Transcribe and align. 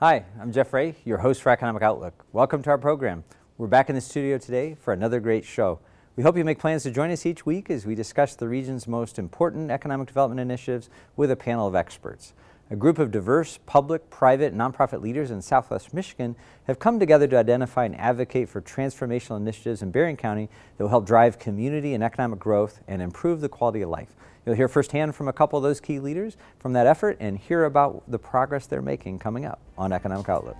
Hi, 0.00 0.24
I'm 0.40 0.50
Jeff 0.50 0.72
Rea, 0.72 0.94
your 1.04 1.18
host 1.18 1.42
for 1.42 1.50
Economic 1.50 1.82
Outlook. 1.82 2.24
Welcome 2.32 2.62
to 2.62 2.70
our 2.70 2.78
program. 2.78 3.22
We're 3.58 3.66
back 3.66 3.90
in 3.90 3.94
the 3.94 4.00
studio 4.00 4.38
today 4.38 4.74
for 4.80 4.94
another 4.94 5.20
great 5.20 5.44
show. 5.44 5.78
We 6.16 6.22
hope 6.22 6.38
you 6.38 6.44
make 6.44 6.58
plans 6.58 6.84
to 6.84 6.90
join 6.90 7.10
us 7.10 7.26
each 7.26 7.44
week 7.44 7.68
as 7.68 7.84
we 7.84 7.94
discuss 7.94 8.34
the 8.34 8.48
region's 8.48 8.88
most 8.88 9.18
important 9.18 9.70
economic 9.70 10.08
development 10.08 10.40
initiatives 10.40 10.88
with 11.16 11.30
a 11.30 11.36
panel 11.36 11.66
of 11.66 11.74
experts. 11.74 12.32
A 12.70 12.76
group 12.76 12.98
of 12.98 13.10
diverse 13.10 13.58
public, 13.66 14.08
private, 14.08 14.54
and 14.54 14.58
nonprofit 14.62 15.02
leaders 15.02 15.30
in 15.30 15.42
southwest 15.42 15.92
Michigan 15.92 16.34
have 16.66 16.78
come 16.78 16.98
together 16.98 17.26
to 17.26 17.36
identify 17.36 17.84
and 17.84 18.00
advocate 18.00 18.48
for 18.48 18.62
transformational 18.62 19.36
initiatives 19.36 19.82
in 19.82 19.90
Berrien 19.90 20.16
County 20.16 20.48
that 20.78 20.84
will 20.84 20.88
help 20.88 21.04
drive 21.04 21.38
community 21.38 21.92
and 21.92 22.02
economic 22.02 22.38
growth 22.38 22.80
and 22.88 23.02
improve 23.02 23.42
the 23.42 23.50
quality 23.50 23.82
of 23.82 23.90
life. 23.90 24.16
You'll 24.46 24.54
hear 24.54 24.68
firsthand 24.68 25.14
from 25.14 25.28
a 25.28 25.32
couple 25.32 25.58
of 25.58 25.62
those 25.62 25.80
key 25.80 26.00
leaders 26.00 26.36
from 26.58 26.72
that 26.72 26.86
effort 26.86 27.18
and 27.20 27.36
hear 27.38 27.64
about 27.64 28.02
the 28.08 28.18
progress 28.18 28.66
they're 28.66 28.80
making 28.80 29.18
coming 29.18 29.44
up 29.44 29.60
on 29.76 29.92
Economic 29.92 30.28
Outlook. 30.28 30.56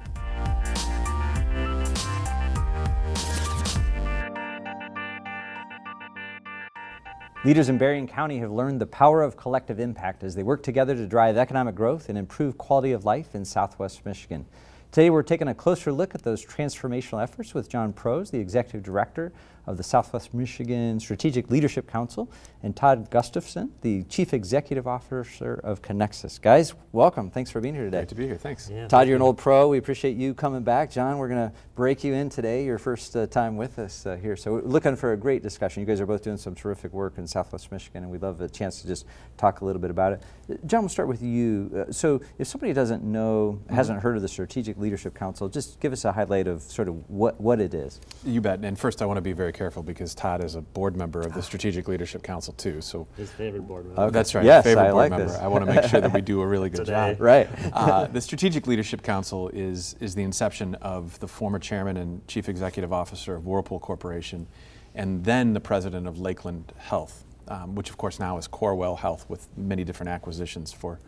Leaders 7.43 7.71
in 7.71 7.79
Berrien 7.79 8.07
County 8.07 8.39
have 8.39 8.53
learned 8.53 8.82
the 8.82 8.87
power 8.87 9.23
of 9.23 9.35
collective 9.35 9.81
impact 9.81 10.23
as 10.23 10.35
they 10.35 10.43
work 10.43 10.62
together 10.62 10.95
to 10.95 11.07
drive 11.07 11.39
economic 11.39 11.75
growth 11.75 12.11
and 12.11 12.18
improve 12.18 12.59
quality 12.59 12.93
of 12.93 13.07
life 13.07 13.35
in 13.35 13.46
southwest 13.46 14.04
Michigan. 14.04 14.45
Today, 14.93 15.08
we're 15.08 15.22
taking 15.22 15.46
a 15.46 15.54
closer 15.54 15.93
look 15.93 16.17
at 16.17 16.22
those 16.22 16.44
transformational 16.44 17.22
efforts 17.22 17.54
with 17.54 17.68
John 17.68 17.93
Proos, 17.93 18.32
the 18.32 18.40
Executive 18.40 18.82
Director 18.82 19.32
of 19.67 19.76
the 19.76 19.82
Southwest 19.85 20.35
Michigan 20.35 20.98
Strategic 20.98 21.48
Leadership 21.48 21.89
Council, 21.89 22.29
and 22.64 22.75
Todd 22.75 23.08
Gustafson, 23.08 23.71
the 23.82 24.03
Chief 24.04 24.34
Executive 24.34 24.89
Officer 24.89 25.61
of 25.62 25.81
Kinexus. 25.81 26.40
Guys, 26.40 26.75
welcome. 26.90 27.31
Thanks 27.31 27.53
for 27.53 27.61
being 27.61 27.75
here 27.75 27.84
today. 27.84 27.98
Great 27.98 28.08
to 28.08 28.14
be 28.17 28.26
here. 28.26 28.36
Thanks. 28.36 28.68
Yeah, 28.68 28.89
Todd, 28.89 29.07
you're 29.07 29.14
an 29.14 29.22
old 29.22 29.39
pro. 29.39 29.68
We 29.68 29.79
appreciate 29.79 30.17
you 30.17 30.34
coming 30.34 30.62
back. 30.62 30.90
John, 30.90 31.18
we're 31.18 31.29
going 31.29 31.50
to 31.50 31.54
break 31.76 32.03
you 32.03 32.14
in 32.14 32.28
today, 32.28 32.64
your 32.64 32.78
first 32.78 33.15
uh, 33.15 33.28
time 33.28 33.56
with 33.56 33.78
us 33.78 34.06
uh, 34.06 34.17
here. 34.17 34.34
So 34.34 34.55
we're 34.55 34.62
looking 34.62 34.97
for 34.97 35.12
a 35.12 35.17
great 35.17 35.43
discussion. 35.43 35.83
You 35.83 35.87
guys 35.87 36.00
are 36.00 36.06
both 36.06 36.22
doing 36.22 36.37
some 36.37 36.55
terrific 36.55 36.93
work 36.93 37.19
in 37.19 37.28
Southwest 37.28 37.70
Michigan, 37.70 38.03
and 38.03 38.11
we'd 38.11 38.22
love 38.22 38.41
a 38.41 38.48
chance 38.48 38.83
to 38.83 38.89
just 38.89 39.06
talk 39.37 39.61
a 39.61 39.65
little 39.65 39.81
bit 39.81 39.91
about 39.91 40.15
it. 40.15 40.67
John, 40.67 40.81
we'll 40.81 40.89
start 40.89 41.09
with 41.09 41.22
you. 41.22 41.87
Uh, 41.89 41.93
so 41.93 42.20
if 42.39 42.48
somebody 42.48 42.72
doesn't 42.72 43.05
know, 43.05 43.61
mm-hmm. 43.62 43.75
hasn't 43.75 44.00
heard 44.00 44.17
of 44.17 44.22
the 44.22 44.28
Strategic 44.28 44.80
Leadership 44.81 45.14
Council, 45.14 45.48
just 45.48 45.78
give 45.81 45.92
us 45.92 46.05
a 46.05 46.12
highlight 46.12 46.47
of 46.47 46.62
sort 46.62 46.89
of 46.89 47.09
what, 47.11 47.41
what 47.41 47.61
it 47.61 47.75
is. 47.75 48.00
You 48.25 48.41
bet. 48.41 48.61
And 48.64 48.78
first, 48.78 49.03
I 49.03 49.06
want 49.06 49.19
to 49.19 49.22
be 49.22 49.33
very 49.33 49.53
careful 49.53 49.83
because 49.83 50.14
Todd 50.14 50.42
is 50.42 50.55
a 50.55 50.61
board 50.61 50.97
member 50.97 51.20
of 51.20 51.34
the 51.34 51.42
Strategic 51.42 51.89
Leadership 51.89 52.22
Council 52.22 52.53
too. 52.55 52.81
So 52.81 53.06
his 53.17 53.31
favorite 53.31 53.62
board 53.62 53.87
member. 53.87 54.00
Okay. 54.03 54.12
That's 54.12 54.34
right. 54.34 54.45
Yes, 54.45 54.64
favorite 54.64 54.83
I 54.83 54.91
board 54.91 54.97
like 54.97 55.11
member. 55.11 55.27
this. 55.27 55.37
I 55.39 55.47
want 55.47 55.67
to 55.67 55.72
make 55.72 55.84
sure 55.84 56.00
that 56.00 56.12
we 56.12 56.20
do 56.20 56.41
a 56.41 56.47
really 56.47 56.70
good 56.70 56.87
Today. 56.87 57.12
job. 57.14 57.20
Right. 57.20 57.48
uh, 57.72 58.06
the 58.06 58.20
Strategic 58.20 58.67
Leadership 58.67 59.03
Council 59.03 59.48
is 59.50 59.97
is 60.00 60.14
the 60.14 60.22
inception 60.22 60.75
of 60.77 61.19
the 61.20 61.28
former 61.28 61.59
chairman 61.59 61.97
and 61.97 62.27
chief 62.27 62.48
executive 62.48 62.92
officer 62.92 63.34
of 63.34 63.47
Whirlpool 63.47 63.78
Corporation, 63.81 64.47
and 64.94 65.25
then 65.25 65.53
the 65.53 65.61
president 65.61 66.06
of 66.06 66.19
Lakeland 66.19 66.72
Health, 66.78 67.25
um, 67.48 67.75
which 67.75 67.91
of 67.91 67.97
course 67.97 68.19
now 68.19 68.39
is 68.39 68.48
Corewell 68.48 68.98
Health, 68.98 69.28
with 69.28 69.48
many 69.56 69.84
different 69.84 70.11
acquisitions 70.11 70.72
for 70.72 70.98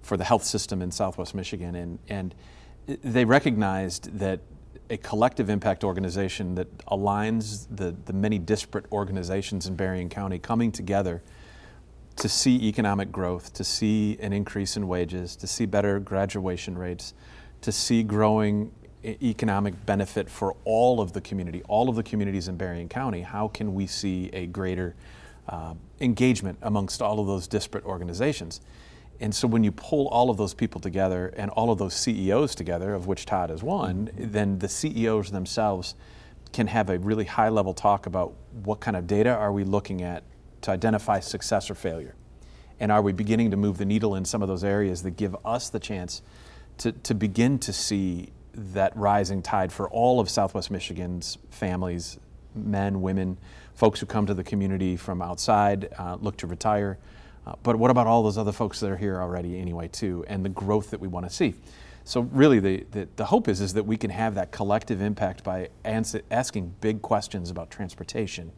for 0.00 0.16
the 0.16 0.24
health 0.24 0.44
system 0.44 0.80
in 0.80 0.90
Southwest 0.90 1.34
Michigan, 1.34 1.74
and 1.74 1.98
and 2.08 2.34
they 2.88 3.24
recognized 3.24 4.18
that 4.18 4.40
a 4.90 4.96
collective 4.96 5.50
impact 5.50 5.84
organization 5.84 6.54
that 6.54 6.78
aligns 6.86 7.66
the, 7.70 7.94
the 8.06 8.12
many 8.12 8.38
disparate 8.38 8.86
organizations 8.90 9.66
in 9.66 9.76
Berrien 9.76 10.08
County 10.08 10.38
coming 10.38 10.72
together 10.72 11.22
to 12.16 12.28
see 12.28 12.66
economic 12.66 13.12
growth, 13.12 13.52
to 13.52 13.62
see 13.62 14.16
an 14.20 14.32
increase 14.32 14.76
in 14.76 14.88
wages, 14.88 15.36
to 15.36 15.46
see 15.46 15.66
better 15.66 16.00
graduation 16.00 16.76
rates, 16.76 17.12
to 17.60 17.70
see 17.70 18.02
growing 18.02 18.72
economic 19.04 19.86
benefit 19.86 20.28
for 20.28 20.56
all 20.64 21.00
of 21.00 21.12
the 21.12 21.20
community, 21.20 21.62
all 21.68 21.88
of 21.88 21.94
the 21.94 22.02
communities 22.02 22.48
in 22.48 22.56
Berrien 22.56 22.88
County. 22.88 23.20
How 23.20 23.48
can 23.48 23.74
we 23.74 23.86
see 23.86 24.30
a 24.32 24.46
greater 24.46 24.96
uh, 25.48 25.74
engagement 26.00 26.58
amongst 26.62 27.00
all 27.02 27.20
of 27.20 27.26
those 27.26 27.46
disparate 27.46 27.84
organizations? 27.84 28.60
And 29.20 29.34
so 29.34 29.48
when 29.48 29.64
you 29.64 29.72
pull 29.72 30.06
all 30.08 30.30
of 30.30 30.36
those 30.36 30.54
people 30.54 30.80
together 30.80 31.32
and 31.36 31.50
all 31.50 31.70
of 31.70 31.78
those 31.78 31.94
CEOs 31.94 32.54
together, 32.54 32.94
of 32.94 33.06
which 33.06 33.26
Todd 33.26 33.50
is 33.50 33.62
one, 33.62 34.10
then 34.16 34.58
the 34.60 34.68
CEOs 34.68 35.30
themselves 35.30 35.94
can 36.52 36.68
have 36.68 36.88
a 36.88 36.98
really 36.98 37.24
high 37.24 37.48
level 37.48 37.74
talk 37.74 38.06
about 38.06 38.34
what 38.64 38.80
kind 38.80 38.96
of 38.96 39.06
data 39.06 39.30
are 39.30 39.52
we 39.52 39.64
looking 39.64 40.02
at 40.02 40.22
to 40.62 40.70
identify 40.70 41.20
success 41.20 41.70
or 41.70 41.74
failure. 41.74 42.14
And 42.80 42.92
are 42.92 43.02
we 43.02 43.12
beginning 43.12 43.50
to 43.50 43.56
move 43.56 43.78
the 43.78 43.84
needle 43.84 44.14
in 44.14 44.24
some 44.24 44.40
of 44.40 44.48
those 44.48 44.64
areas 44.64 45.02
that 45.02 45.12
give 45.12 45.36
us 45.44 45.68
the 45.68 45.80
chance 45.80 46.22
to, 46.78 46.92
to 46.92 47.14
begin 47.14 47.58
to 47.60 47.72
see 47.72 48.30
that 48.54 48.96
rising 48.96 49.42
tide 49.42 49.72
for 49.72 49.88
all 49.90 50.20
of 50.20 50.30
Southwest 50.30 50.70
Michigan's 50.70 51.38
families, 51.50 52.18
men, 52.54 53.00
women, 53.02 53.36
folks 53.74 54.00
who 54.00 54.06
come 54.06 54.26
to 54.26 54.34
the 54.34 54.44
community 54.44 54.96
from 54.96 55.20
outside, 55.22 55.88
uh, 55.98 56.16
look 56.20 56.36
to 56.38 56.46
retire, 56.46 56.98
uh, 57.48 57.54
but 57.62 57.76
what 57.76 57.90
about 57.90 58.06
all 58.06 58.22
those 58.22 58.36
other 58.36 58.52
folks 58.52 58.78
that 58.80 58.90
are 58.90 58.96
here 58.96 59.22
already 59.22 59.58
anyway 59.58 59.88
too, 59.88 60.22
and 60.28 60.44
the 60.44 60.50
growth 60.50 60.90
that 60.90 61.00
we 61.00 61.08
want 61.08 61.26
to 61.26 61.34
see? 61.34 61.54
So 62.04 62.20
really, 62.20 62.58
the, 62.58 62.84
the, 62.90 63.08
the, 63.16 63.24
hope 63.24 63.48
is, 63.48 63.60
is 63.60 63.74
that 63.74 63.84
we 63.84 63.96
can 63.96 64.10
have 64.10 64.34
that 64.34 64.50
collective 64.50 65.00
impact 65.00 65.44
by 65.44 65.68
answer, 65.84 66.20
asking 66.30 66.74
big 66.80 67.00
questions 67.00 67.50
about 67.50 67.70
transportation, 67.70 68.52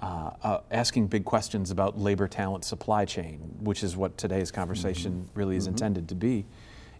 uh, 0.00 0.30
uh, 0.42 0.60
asking 0.70 1.08
big 1.08 1.24
questions 1.24 1.72
about 1.72 1.98
labor 1.98 2.28
talent 2.28 2.64
supply 2.64 3.04
chain, 3.04 3.38
which 3.60 3.82
is 3.82 3.96
what 3.96 4.16
today's 4.16 4.52
conversation 4.52 5.12
mm-hmm. 5.12 5.38
really 5.38 5.56
is 5.56 5.64
mm-hmm. 5.64 5.74
intended 5.74 6.08
to 6.08 6.14
be. 6.14 6.46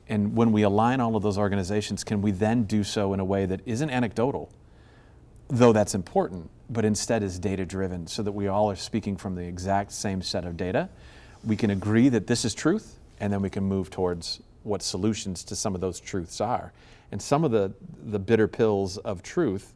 And 0.08 0.34
when 0.34 0.50
we 0.50 0.62
align 0.62 1.00
all 1.00 1.14
of 1.14 1.22
those 1.22 1.38
organizations, 1.38 2.02
can 2.02 2.20
we 2.20 2.32
then 2.32 2.64
do 2.64 2.82
so 2.82 3.12
in 3.12 3.20
a 3.20 3.24
way 3.24 3.46
that 3.46 3.60
isn't 3.66 3.90
anecdotal, 3.90 4.50
though 5.48 5.72
that's 5.72 5.94
important, 5.94 6.50
but 6.70 6.84
instead 6.84 7.22
is 7.22 7.38
data 7.38 7.64
driven 7.64 8.06
so 8.06 8.22
that 8.22 8.32
we 8.32 8.48
all 8.48 8.70
are 8.70 8.76
speaking 8.76 9.16
from 9.16 9.34
the 9.34 9.42
exact 9.42 9.92
same 9.92 10.22
set 10.22 10.44
of 10.44 10.56
data 10.56 10.88
we 11.48 11.56
can 11.56 11.70
agree 11.70 12.10
that 12.10 12.26
this 12.26 12.44
is 12.44 12.54
truth, 12.54 12.98
and 13.20 13.32
then 13.32 13.40
we 13.40 13.48
can 13.50 13.64
move 13.64 13.90
towards 13.90 14.40
what 14.64 14.82
solutions 14.82 15.42
to 15.44 15.56
some 15.56 15.74
of 15.74 15.80
those 15.80 15.98
truths 15.98 16.40
are. 16.40 16.72
And 17.10 17.20
some 17.20 17.42
of 17.42 17.50
the, 17.50 17.72
the 18.04 18.18
bitter 18.18 18.46
pills 18.46 18.98
of 18.98 19.22
truth 19.22 19.72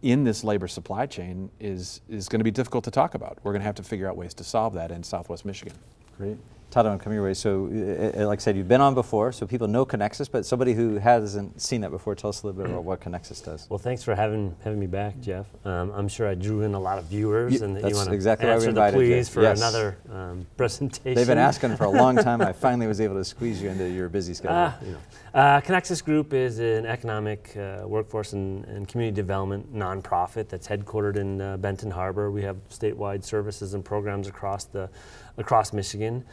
in 0.00 0.24
this 0.24 0.42
labor 0.42 0.66
supply 0.66 1.04
chain 1.06 1.50
is, 1.60 2.00
is 2.08 2.28
going 2.28 2.40
to 2.40 2.44
be 2.44 2.50
difficult 2.50 2.84
to 2.84 2.90
talk 2.90 3.14
about. 3.14 3.38
We're 3.42 3.52
going 3.52 3.60
to 3.60 3.66
have 3.66 3.74
to 3.76 3.82
figure 3.82 4.08
out 4.08 4.16
ways 4.16 4.32
to 4.34 4.44
solve 4.44 4.72
that 4.74 4.90
in 4.90 5.02
Southwest 5.02 5.44
Michigan. 5.44 5.74
Great. 6.16 6.38
Coming 6.72 7.12
your 7.12 7.24
way. 7.24 7.34
So, 7.34 7.66
uh, 7.66 8.22
uh, 8.22 8.26
like 8.26 8.38
I 8.38 8.42
said, 8.42 8.56
you've 8.56 8.66
been 8.66 8.80
on 8.80 8.94
before, 8.94 9.30
so 9.30 9.46
people 9.46 9.68
know 9.68 9.84
Kinexus, 9.84 10.30
but 10.30 10.46
somebody 10.46 10.72
who 10.72 10.96
hasn't 10.96 11.60
seen 11.60 11.82
that 11.82 11.90
before, 11.90 12.14
tell 12.14 12.30
us 12.30 12.42
a 12.42 12.46
little 12.46 12.62
bit 12.62 12.70
about 12.70 12.84
what 12.84 13.00
Kinexus 13.00 13.44
does. 13.44 13.68
Well, 13.68 13.78
thanks 13.78 14.02
for 14.02 14.14
having 14.14 14.56
having 14.64 14.80
me 14.80 14.86
back, 14.86 15.20
Jeff. 15.20 15.46
Um, 15.66 15.92
I'm 15.94 16.08
sure 16.08 16.26
I 16.26 16.34
drew 16.34 16.62
in 16.62 16.72
a 16.72 16.80
lot 16.80 16.96
of 16.96 17.04
viewers, 17.04 17.52
you, 17.52 17.64
and 17.64 17.76
that 17.76 17.90
you 17.90 17.94
want 17.94 18.08
to 18.08 18.14
exactly 18.14 18.48
answer 18.48 18.72
the 18.72 18.90
please 18.90 19.28
you. 19.28 19.34
for 19.34 19.42
yes. 19.42 19.58
another 19.58 19.98
um, 20.10 20.46
presentation. 20.56 21.14
They've 21.14 21.26
been 21.26 21.36
asking 21.36 21.76
for 21.76 21.84
a 21.84 21.90
long 21.90 22.16
time. 22.16 22.40
I 22.40 22.52
finally 22.64 22.86
was 22.86 23.02
able 23.02 23.16
to 23.16 23.24
squeeze 23.24 23.62
you 23.62 23.68
into 23.68 23.90
your 23.90 24.08
busy 24.08 24.32
schedule. 24.32 24.56
Uh, 24.56 24.72
you 24.82 24.92
know. 24.92 24.98
uh, 25.34 25.60
Kinexus 25.60 26.02
Group 26.02 26.32
is 26.32 26.58
an 26.58 26.86
economic 26.86 27.54
uh, 27.54 27.82
workforce 27.86 28.32
and, 28.32 28.64
and, 28.64 28.88
community 28.88 29.14
development 29.14 29.74
nonprofit 29.74 30.48
that's 30.48 30.66
headquartered 30.66 31.16
in 31.16 31.40
uh, 31.40 31.58
Benton 31.58 31.90
Harbor. 31.90 32.30
We 32.30 32.42
have 32.42 32.56
statewide 32.70 33.24
services 33.24 33.74
and 33.74 33.84
programs 33.84 34.26
across 34.26 34.64
the 34.64 34.88
across 35.38 35.72
Michigan 35.72 36.24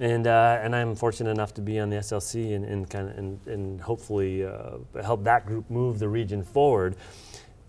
and 0.00 0.26
uh, 0.26 0.58
and 0.62 0.74
I'm 0.74 0.94
fortunate 0.96 1.30
enough 1.30 1.54
to 1.54 1.60
be 1.60 1.78
on 1.78 1.90
the 1.90 1.96
SLC 1.96 2.54
and, 2.54 2.64
and 2.64 2.88
kind 2.88 3.08
of 3.10 3.18
and, 3.18 3.40
and 3.46 3.80
hopefully 3.80 4.44
uh, 4.44 4.78
help 5.02 5.24
that 5.24 5.46
group 5.46 5.70
move 5.70 5.98
the 5.98 6.08
region 6.08 6.42
forward. 6.42 6.96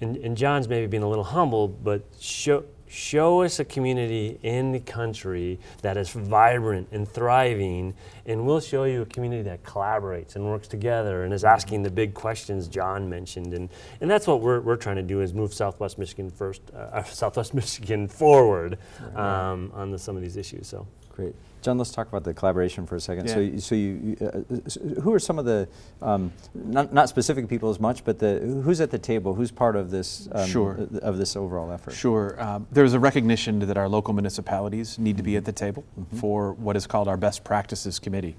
And, 0.02 0.18
and 0.18 0.36
John's 0.36 0.68
maybe 0.68 0.88
being 0.88 1.04
a 1.04 1.10
little 1.10 1.24
humble, 1.24 1.68
but 1.68 2.04
show 2.20 2.66
show 2.94 3.42
us 3.42 3.60
a 3.60 3.66
community 3.66 4.38
in 4.44 4.72
the 4.72 4.80
country 4.80 5.60
that 5.82 5.98
is 5.98 6.12
vibrant 6.12 6.88
and 6.92 7.10
thriving, 7.10 7.92
and 8.28 8.46
we'll 8.46 8.60
show 8.60 8.84
you 8.84 9.02
a 9.02 9.06
community 9.06 9.42
that 9.42 9.64
collaborates 9.64 10.36
and 10.36 10.46
works 10.46 10.68
together 10.68 11.24
and 11.24 11.34
is 11.34 11.44
asking 11.44 11.82
the 11.82 11.90
big 11.90 12.14
questions 12.14 12.68
John 12.68 13.10
mentioned. 13.10 13.54
And, 13.56 13.70
and 14.00 14.12
that's 14.12 14.28
what 14.28 14.42
we're, 14.42 14.60
we're 14.60 14.76
trying 14.76 14.98
to 14.98 15.02
do 15.02 15.22
is 15.22 15.34
move 15.34 15.56
Southwest 15.56 15.98
Michigan 15.98 16.30
first, 16.30 16.62
uh, 16.76 17.04
Southwest 17.06 17.56
Michigan 17.56 18.08
forward 18.08 18.78
um, 19.16 19.72
on 19.74 19.90
the, 19.90 19.98
some 19.98 20.16
of 20.16 20.22
these 20.22 20.38
issues. 20.38 20.68
So 20.68 20.86
great. 21.14 21.36
John, 21.62 21.78
let's 21.78 21.92
talk 21.92 22.10
about 22.10 22.26
the 22.26 22.34
collaboration 22.34 22.86
for 22.86 22.98
a 22.98 23.00
second. 23.00 23.28
Yeah. 23.28 23.34
So, 23.34 23.58
so 23.58 23.76
you, 23.76 24.18
uh, 24.20 25.02
who 25.02 25.14
are 25.14 25.20
some 25.20 25.40
of 25.40 25.46
the, 25.46 25.70
um, 26.02 26.34
not, 26.54 26.94
not 26.94 27.08
specific 27.08 27.48
people 27.48 27.70
as 27.70 27.80
much, 27.80 28.04
but 28.04 28.20
the 28.20 28.40
who's 28.66 28.82
at 28.82 28.92
the 28.92 29.00
table? 29.00 29.34
Who's 29.34 29.50
part 29.50 29.78
of 29.78 29.90
this? 29.90 30.28
Um, 30.34 30.46
sure. 30.46 30.88
Of 31.02 31.18
this 31.18 31.38
overall 31.38 31.72
effort. 31.72 31.92
Sure. 31.92 32.42
Um, 32.42 32.68
there's 32.72 32.94
a 32.94 33.00
recognition 33.00 33.60
that 33.60 33.78
our 33.78 33.88
local 33.88 34.14
municipalities 34.14 35.00
need 35.00 35.16
to 35.16 35.24
be 35.24 35.38
at 35.38 35.46
the 35.46 35.54
table 35.54 35.86
mm-hmm. 35.98 36.18
for 36.18 36.52
what 36.54 36.76
is 36.76 36.86
called 36.86 37.08
our 37.08 37.18
best 37.18 37.46
practices 37.46 37.98
committee. 37.98 38.36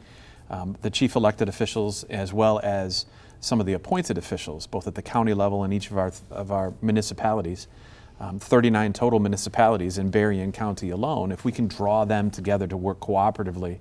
Um, 0.50 0.76
the 0.82 0.90
chief 0.90 1.16
elected 1.16 1.48
officials, 1.48 2.04
as 2.04 2.34
well 2.34 2.60
as 2.62 3.06
some 3.40 3.58
of 3.58 3.64
the 3.64 3.72
appointed 3.72 4.18
officials, 4.18 4.66
both 4.66 4.86
at 4.86 4.94
the 4.94 5.02
county 5.02 5.32
level 5.32 5.64
and 5.64 5.72
each 5.72 5.90
of 5.90 5.96
our 5.96 6.12
of 6.30 6.52
our 6.52 6.74
municipalities 6.82 7.68
um, 8.24 8.38
39 8.38 8.92
total 8.92 9.20
municipalities 9.20 9.98
in 9.98 10.10
Berrien 10.10 10.52
County 10.52 10.90
alone, 10.90 11.30
if 11.30 11.44
we 11.44 11.52
can 11.52 11.66
draw 11.66 12.04
them 12.04 12.30
together 12.30 12.66
to 12.66 12.76
work 12.76 13.00
cooperatively, 13.00 13.78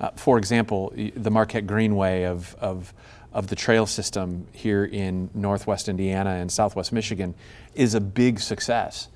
uh, 0.00 0.10
for 0.16 0.36
example, 0.36 0.92
the 0.94 1.30
Marquette 1.30 1.66
Greenway 1.66 2.24
of, 2.24 2.54
of, 2.56 2.92
of 3.32 3.46
the 3.46 3.56
trail 3.56 3.86
system 3.86 4.46
here 4.52 4.84
in 4.84 5.30
northwest 5.34 5.88
Indiana 5.88 6.30
and 6.30 6.52
southwest 6.52 6.92
Michigan 6.92 7.34
is 7.74 7.94
a 7.94 8.00
big 8.00 8.38
success. 8.38 9.08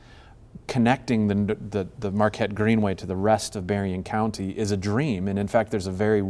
Connecting 0.67 1.29
the, 1.29 1.55
the, 1.57 1.87
the 1.99 2.11
Marquette 2.11 2.55
Greenway 2.55 2.95
to 2.95 3.07
the 3.07 3.17
rest 3.17 3.57
of 3.57 3.67
Berrien 3.67 4.03
County 4.03 4.57
is 4.57 4.71
a 4.71 4.77
dream, 4.77 5.29
and 5.29 5.39
in 5.39 5.49
fact, 5.49 5.71
there's 5.71 5.87
a 5.87 5.93
very 5.93 6.25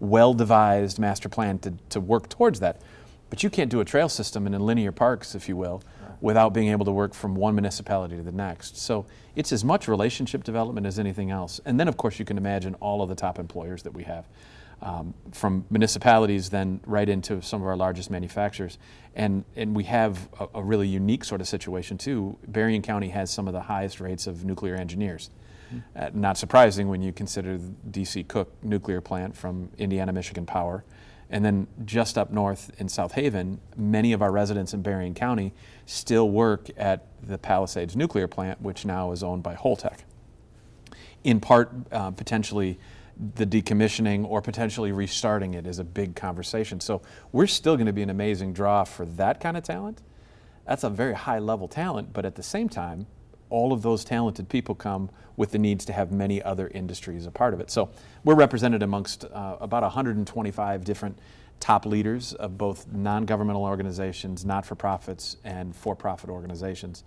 well 0.00 0.34
devised 0.34 0.98
master 0.98 1.28
plan 1.28 1.58
to, 1.60 1.72
to 1.88 2.00
work 2.00 2.28
towards 2.28 2.60
that. 2.60 2.82
But 3.30 3.42
you 3.42 3.48
can't 3.48 3.70
do 3.70 3.80
a 3.80 3.84
trail 3.84 4.08
system 4.08 4.46
and 4.46 4.54
in 4.54 4.60
linear 4.60 4.92
parks, 4.92 5.34
if 5.34 5.48
you 5.48 5.56
will, 5.56 5.82
without 6.24 6.54
being 6.54 6.68
able 6.68 6.86
to 6.86 6.90
work 6.90 7.12
from 7.12 7.34
one 7.34 7.54
municipality 7.54 8.16
to 8.16 8.22
the 8.22 8.32
next. 8.32 8.78
So 8.78 9.04
it's 9.36 9.52
as 9.52 9.62
much 9.62 9.88
relationship 9.88 10.42
development 10.42 10.86
as 10.86 10.98
anything 10.98 11.30
else. 11.30 11.60
And 11.66 11.78
then, 11.78 11.86
of 11.86 11.98
course, 11.98 12.18
you 12.18 12.24
can 12.24 12.38
imagine 12.38 12.74
all 12.76 13.02
of 13.02 13.10
the 13.10 13.14
top 13.14 13.38
employers 13.38 13.82
that 13.82 13.92
we 13.92 14.04
have. 14.04 14.26
Um, 14.80 15.12
from 15.32 15.66
municipalities, 15.68 16.48
then 16.48 16.80
right 16.86 17.06
into 17.10 17.42
some 17.42 17.60
of 17.60 17.68
our 17.68 17.76
largest 17.76 18.10
manufacturers. 18.10 18.78
And, 19.14 19.44
and 19.54 19.76
we 19.76 19.84
have 19.84 20.30
a, 20.40 20.48
a, 20.54 20.62
really 20.62 20.88
unique 20.88 21.24
sort 21.24 21.42
of 21.42 21.46
situation 21.46 21.98
too. 21.98 22.38
Berrien 22.48 22.80
County 22.80 23.08
has 23.10 23.30
some 23.30 23.46
of 23.46 23.52
the 23.52 23.60
highest 23.60 24.00
rates 24.00 24.26
of 24.26 24.46
nuclear 24.46 24.76
engineers. 24.76 25.28
Mm-hmm. 25.68 25.78
Uh, 25.94 26.10
not 26.14 26.38
surprising 26.38 26.88
when 26.88 27.02
you 27.02 27.12
consider 27.12 27.58
the 27.58 27.70
DC 27.90 28.26
Cook 28.28 28.50
nuclear 28.62 29.02
plant 29.02 29.36
from 29.36 29.68
Indiana 29.76 30.12
Michigan 30.12 30.46
Power. 30.46 30.84
And 31.34 31.44
then 31.44 31.66
just 31.84 32.16
up 32.16 32.30
north 32.30 32.70
in 32.78 32.88
South 32.88 33.14
Haven, 33.14 33.60
many 33.76 34.12
of 34.12 34.22
our 34.22 34.30
residents 34.30 34.72
in 34.72 34.82
Berrien 34.82 35.14
County 35.14 35.52
still 35.84 36.30
work 36.30 36.68
at 36.76 37.08
the 37.20 37.38
Palisades 37.38 37.96
nuclear 37.96 38.28
plant, 38.28 38.62
which 38.62 38.84
now 38.84 39.10
is 39.10 39.24
owned 39.24 39.42
by 39.42 39.56
Holtec. 39.56 39.98
In 41.24 41.40
part, 41.40 41.72
uh, 41.90 42.12
potentially 42.12 42.78
the 43.34 43.44
decommissioning 43.44 44.24
or 44.24 44.40
potentially 44.42 44.92
restarting 44.92 45.54
it 45.54 45.66
is 45.66 45.80
a 45.80 45.84
big 45.84 46.14
conversation. 46.14 46.78
So 46.78 47.02
we're 47.32 47.48
still 47.48 47.74
going 47.74 47.86
to 47.86 47.92
be 47.92 48.02
an 48.02 48.10
amazing 48.10 48.52
draw 48.52 48.84
for 48.84 49.04
that 49.04 49.40
kind 49.40 49.56
of 49.56 49.64
talent. 49.64 50.02
That's 50.68 50.84
a 50.84 50.90
very 50.90 51.14
high 51.14 51.40
level 51.40 51.66
talent, 51.66 52.12
but 52.12 52.24
at 52.24 52.36
the 52.36 52.44
same 52.44 52.68
time, 52.68 53.08
all 53.50 53.72
of 53.72 53.82
those 53.82 54.04
talented 54.04 54.48
people 54.48 54.74
come 54.74 55.10
with 55.36 55.50
the 55.50 55.58
needs 55.58 55.84
to 55.84 55.92
have 55.92 56.12
many 56.12 56.42
other 56.42 56.68
industries 56.68 57.26
a 57.26 57.30
part 57.30 57.54
of 57.54 57.60
it. 57.60 57.70
So 57.70 57.90
we're 58.24 58.34
represented 58.34 58.82
amongst 58.82 59.24
uh, 59.24 59.56
about 59.60 59.82
125 59.82 60.84
different 60.84 61.18
top 61.60 61.86
leaders 61.86 62.34
of 62.34 62.58
both 62.58 62.86
non 62.92 63.24
governmental 63.24 63.64
organizations, 63.64 64.44
not 64.44 64.66
for 64.66 64.74
profits, 64.74 65.36
and 65.44 65.74
for 65.74 65.94
profit 65.96 66.30
organizations. 66.30 67.04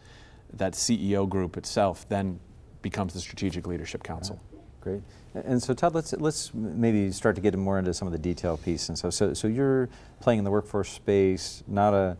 That 0.53 0.73
CEO 0.73 1.27
group 1.27 1.57
itself 1.57 2.07
then 2.09 2.39
becomes 2.81 3.13
the 3.13 3.19
Strategic 3.19 3.67
Leadership 3.67 4.03
Council. 4.03 4.41
Great. 4.81 5.01
And 5.33 5.61
so, 5.61 5.73
Todd, 5.73 5.93
let's 5.93 6.13
let's 6.13 6.53
maybe 6.53 7.11
start 7.11 7.35
to 7.35 7.41
get 7.41 7.55
more 7.55 7.77
into 7.77 7.93
some 7.93 8.07
of 8.07 8.11
the 8.11 8.17
detail 8.19 8.57
piece. 8.57 8.89
And 8.89 8.97
so, 8.97 9.09
so, 9.09 9.33
so 9.33 9.47
you're 9.47 9.89
playing 10.21 10.39
in 10.39 10.45
the 10.45 10.51
workforce 10.51 10.89
space, 10.89 11.63
not 11.67 11.93
a, 11.93 12.17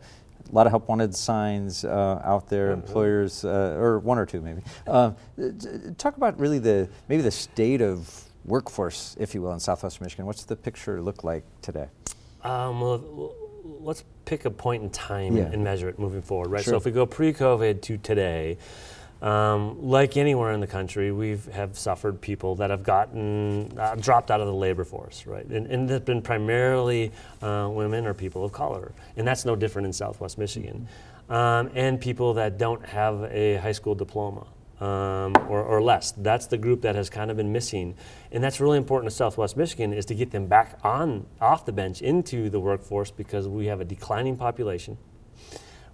a 0.50 0.54
lot 0.54 0.66
of 0.66 0.72
help 0.72 0.88
wanted 0.88 1.14
signs 1.14 1.84
uh, 1.84 2.20
out 2.24 2.48
there, 2.48 2.70
mm-hmm. 2.70 2.86
employers, 2.86 3.44
uh, 3.44 3.76
or 3.78 3.98
one 3.98 4.18
or 4.18 4.26
two 4.26 4.40
maybe. 4.40 4.62
Uh, 4.86 5.12
talk 5.98 6.16
about 6.16 6.38
really 6.38 6.58
the 6.58 6.88
maybe 7.08 7.22
the 7.22 7.30
state 7.30 7.80
of 7.80 8.24
workforce, 8.44 9.16
if 9.20 9.34
you 9.34 9.42
will, 9.42 9.52
in 9.52 9.60
Southwest 9.60 10.00
Michigan. 10.00 10.26
What's 10.26 10.44
the 10.44 10.56
picture 10.56 11.00
look 11.00 11.24
like 11.24 11.44
today? 11.62 11.88
Um, 12.42 12.80
well, 12.80 13.34
let's 13.80 14.04
pick 14.24 14.44
a 14.44 14.50
point 14.50 14.82
in 14.82 14.90
time 14.90 15.36
yeah. 15.36 15.44
and 15.44 15.62
measure 15.62 15.88
it 15.88 15.98
moving 15.98 16.22
forward, 16.22 16.50
right? 16.50 16.64
Sure. 16.64 16.72
So 16.72 16.76
if 16.76 16.84
we 16.84 16.92
go 16.92 17.06
pre-COVID 17.06 17.82
to 17.82 17.98
today, 17.98 18.58
um, 19.20 19.88
like 19.88 20.16
anywhere 20.16 20.52
in 20.52 20.60
the 20.60 20.66
country, 20.66 21.10
we 21.10 21.38
have 21.52 21.76
suffered 21.76 22.20
people 22.20 22.54
that 22.56 22.70
have 22.70 22.84
gotten 22.84 23.76
uh, 23.76 23.96
dropped 23.96 24.30
out 24.30 24.40
of 24.40 24.46
the 24.46 24.54
labor 24.54 24.84
force, 24.84 25.26
right? 25.26 25.44
And, 25.46 25.66
and 25.66 25.88
they've 25.88 26.04
been 26.04 26.22
primarily 26.22 27.10
uh, 27.42 27.68
women 27.72 28.06
or 28.06 28.14
people 28.14 28.44
of 28.44 28.52
color, 28.52 28.92
and 29.16 29.26
that's 29.26 29.44
no 29.44 29.56
different 29.56 29.86
in 29.86 29.92
Southwest 29.92 30.38
Michigan. 30.38 30.86
Um, 31.28 31.70
and 31.74 32.00
people 32.00 32.34
that 32.34 32.58
don't 32.58 32.84
have 32.86 33.24
a 33.24 33.56
high 33.56 33.72
school 33.72 33.94
diploma. 33.94 34.46
Um, 34.80 35.34
or, 35.48 35.60
or, 35.60 35.82
less. 35.82 36.12
That's 36.12 36.46
the 36.46 36.56
group 36.56 36.82
that 36.82 36.94
has 36.94 37.10
kind 37.10 37.32
of 37.32 37.36
been 37.36 37.50
missing, 37.50 37.96
and 38.30 38.44
that's 38.44 38.60
really 38.60 38.78
important 38.78 39.10
to 39.10 39.16
Southwest 39.16 39.56
Michigan 39.56 39.92
is 39.92 40.04
to 40.04 40.14
get 40.14 40.30
them 40.30 40.46
back 40.46 40.78
on 40.84 41.26
off 41.40 41.66
the 41.66 41.72
bench 41.72 42.00
into 42.00 42.48
the 42.48 42.60
workforce 42.60 43.10
because 43.10 43.48
we 43.48 43.66
have 43.66 43.80
a 43.80 43.84
declining 43.84 44.36
population. 44.36 44.96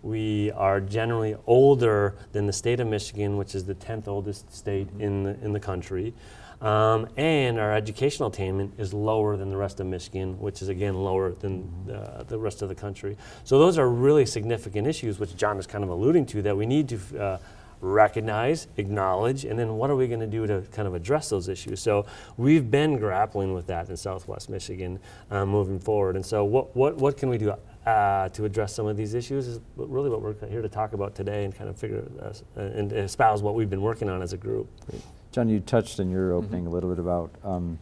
We 0.04 0.50
are 0.50 0.82
generally 0.82 1.34
older 1.46 2.14
than 2.32 2.46
the 2.46 2.52
state 2.52 2.78
of 2.78 2.86
Michigan, 2.86 3.38
which 3.38 3.54
is 3.54 3.64
the 3.64 3.74
10th 3.74 4.06
oldest 4.06 4.54
state 4.54 4.88
in 4.98 5.22
the, 5.22 5.30
in 5.42 5.54
the 5.54 5.60
country. 5.60 6.12
Um, 6.60 7.08
and 7.16 7.58
our 7.58 7.74
educational 7.74 8.28
attainment 8.28 8.74
is 8.78 8.92
lower 8.92 9.38
than 9.38 9.48
the 9.48 9.56
rest 9.56 9.80
of 9.80 9.86
Michigan, 9.86 10.38
which 10.38 10.60
is 10.60 10.68
again 10.68 10.94
lower 10.94 11.32
than 11.32 11.70
uh, 11.90 12.22
the 12.24 12.38
rest 12.38 12.60
of 12.60 12.68
the 12.68 12.74
country. 12.74 13.16
So 13.44 13.58
those 13.58 13.78
are 13.78 13.88
really 13.88 14.26
significant 14.26 14.86
issues, 14.86 15.18
which 15.18 15.36
John 15.36 15.58
is 15.58 15.66
kind 15.66 15.82
of 15.82 15.88
alluding 15.88 16.26
to, 16.26 16.42
that 16.42 16.54
we 16.54 16.66
need 16.66 16.90
to 16.90 17.18
uh, 17.18 17.38
recognize, 17.80 18.66
acknowledge, 18.76 19.46
and 19.46 19.58
then 19.58 19.76
what 19.76 19.88
are 19.88 19.96
we 19.96 20.06
going 20.06 20.20
to 20.20 20.26
do 20.26 20.46
to 20.46 20.60
kind 20.72 20.86
of 20.86 20.94
address 20.94 21.30
those 21.30 21.48
issues? 21.48 21.80
So 21.80 22.04
we've 22.36 22.70
been 22.70 22.98
grappling 22.98 23.54
with 23.54 23.66
that 23.68 23.88
in 23.88 23.96
Southwest 23.96 24.50
Michigan 24.50 24.98
uh, 25.30 25.46
moving 25.46 25.78
forward. 25.78 26.16
And 26.16 26.24
so 26.24 26.44
what, 26.44 26.76
what, 26.76 26.96
what 26.98 27.16
can 27.16 27.30
we 27.30 27.38
do? 27.38 27.54
Uh, 27.86 28.28
to 28.30 28.44
address 28.44 28.74
some 28.74 28.86
of 28.86 28.96
these 28.96 29.14
issues 29.14 29.46
is 29.46 29.60
really 29.76 30.08
what 30.08 30.22
we're 30.22 30.34
here 30.48 30.62
to 30.62 30.68
talk 30.68 30.94
about 30.94 31.14
today 31.14 31.44
and 31.44 31.54
kind 31.54 31.68
of 31.68 31.78
figure 31.78 32.04
uh, 32.22 32.60
and 32.60 32.92
espouse 32.92 33.42
what 33.42 33.54
we've 33.54 33.70
been 33.70 33.82
working 33.82 34.08
on 34.08 34.22
as 34.22 34.32
a 34.32 34.36
group. 34.36 34.68
Great. 34.88 35.02
John, 35.32 35.48
you 35.48 35.60
touched 35.60 35.98
in 35.98 36.10
your 36.10 36.32
opening 36.32 36.60
mm-hmm. 36.60 36.68
a 36.68 36.74
little 36.74 36.90
bit 36.90 36.98
about 36.98 37.30
um, 37.42 37.78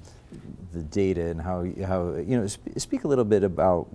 the 0.72 0.82
data 0.82 1.26
and 1.26 1.40
how 1.40 1.66
how 1.86 2.14
you 2.14 2.38
know 2.38 2.46
sp- 2.48 2.72
speak 2.78 3.04
a 3.04 3.08
little 3.08 3.24
bit 3.24 3.44
about 3.44 3.88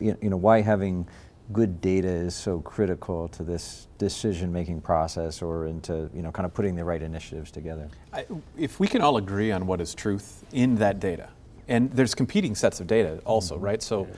you 0.00 0.16
know 0.22 0.36
why 0.36 0.60
having 0.60 1.06
good 1.52 1.80
data 1.80 2.08
is 2.08 2.34
so 2.34 2.58
critical 2.60 3.28
to 3.28 3.42
this 3.42 3.86
decision 3.98 4.50
making 4.50 4.80
process 4.80 5.42
or 5.42 5.66
into 5.66 6.10
you 6.14 6.22
know 6.22 6.32
kind 6.32 6.44
of 6.44 6.52
putting 6.52 6.74
the 6.74 6.84
right 6.84 7.02
initiatives 7.02 7.50
together. 7.50 7.88
I, 8.12 8.26
if 8.58 8.80
we 8.80 8.88
can 8.88 9.00
all 9.00 9.16
agree 9.16 9.52
on 9.52 9.66
what 9.66 9.80
is 9.80 9.94
truth 9.94 10.44
in 10.52 10.76
that 10.76 11.00
data, 11.00 11.28
and 11.68 11.90
there's 11.92 12.14
competing 12.14 12.54
sets 12.54 12.80
of 12.80 12.86
data 12.86 13.20
also, 13.24 13.54
mm-hmm. 13.54 13.64
right? 13.64 13.82
So. 13.82 14.08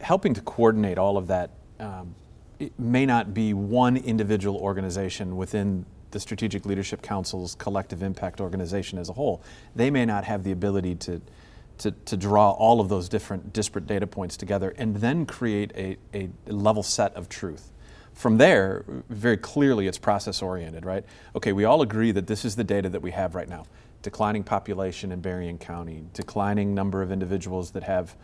Helping 0.00 0.34
to 0.34 0.40
coordinate 0.40 0.98
all 0.98 1.16
of 1.16 1.26
that 1.28 1.50
um, 1.78 2.14
may 2.78 3.06
not 3.06 3.32
be 3.32 3.54
one 3.54 3.96
individual 3.96 4.56
organization 4.56 5.36
within 5.36 5.84
the 6.10 6.20
Strategic 6.20 6.66
Leadership 6.66 7.02
Council's 7.02 7.54
collective 7.54 8.02
impact 8.02 8.40
organization 8.40 8.98
as 8.98 9.08
a 9.08 9.12
whole. 9.12 9.42
They 9.76 9.90
may 9.90 10.04
not 10.04 10.24
have 10.24 10.42
the 10.42 10.52
ability 10.52 10.96
to, 10.96 11.20
to, 11.78 11.90
to 11.92 12.16
draw 12.16 12.50
all 12.50 12.80
of 12.80 12.88
those 12.88 13.08
different 13.08 13.52
disparate 13.52 13.86
data 13.86 14.06
points 14.06 14.36
together 14.36 14.74
and 14.76 14.96
then 14.96 15.26
create 15.26 15.72
a, 15.76 15.96
a 16.12 16.28
level 16.46 16.82
set 16.82 17.14
of 17.14 17.28
truth. 17.28 17.70
From 18.12 18.38
there, 18.38 18.84
very 19.08 19.36
clearly 19.36 19.86
it's 19.86 19.98
process 19.98 20.42
oriented, 20.42 20.84
right? 20.84 21.04
Okay, 21.36 21.52
we 21.52 21.64
all 21.64 21.80
agree 21.80 22.12
that 22.12 22.26
this 22.26 22.44
is 22.44 22.56
the 22.56 22.64
data 22.64 22.88
that 22.88 23.00
we 23.00 23.12
have 23.12 23.34
right 23.34 23.48
now. 23.48 23.64
Declining 24.02 24.44
population 24.44 25.12
in 25.12 25.20
Berrien 25.20 25.58
County, 25.58 26.04
declining 26.12 26.74
number 26.74 27.02
of 27.02 27.12
individuals 27.12 27.70
that 27.70 27.84
have 27.84 28.16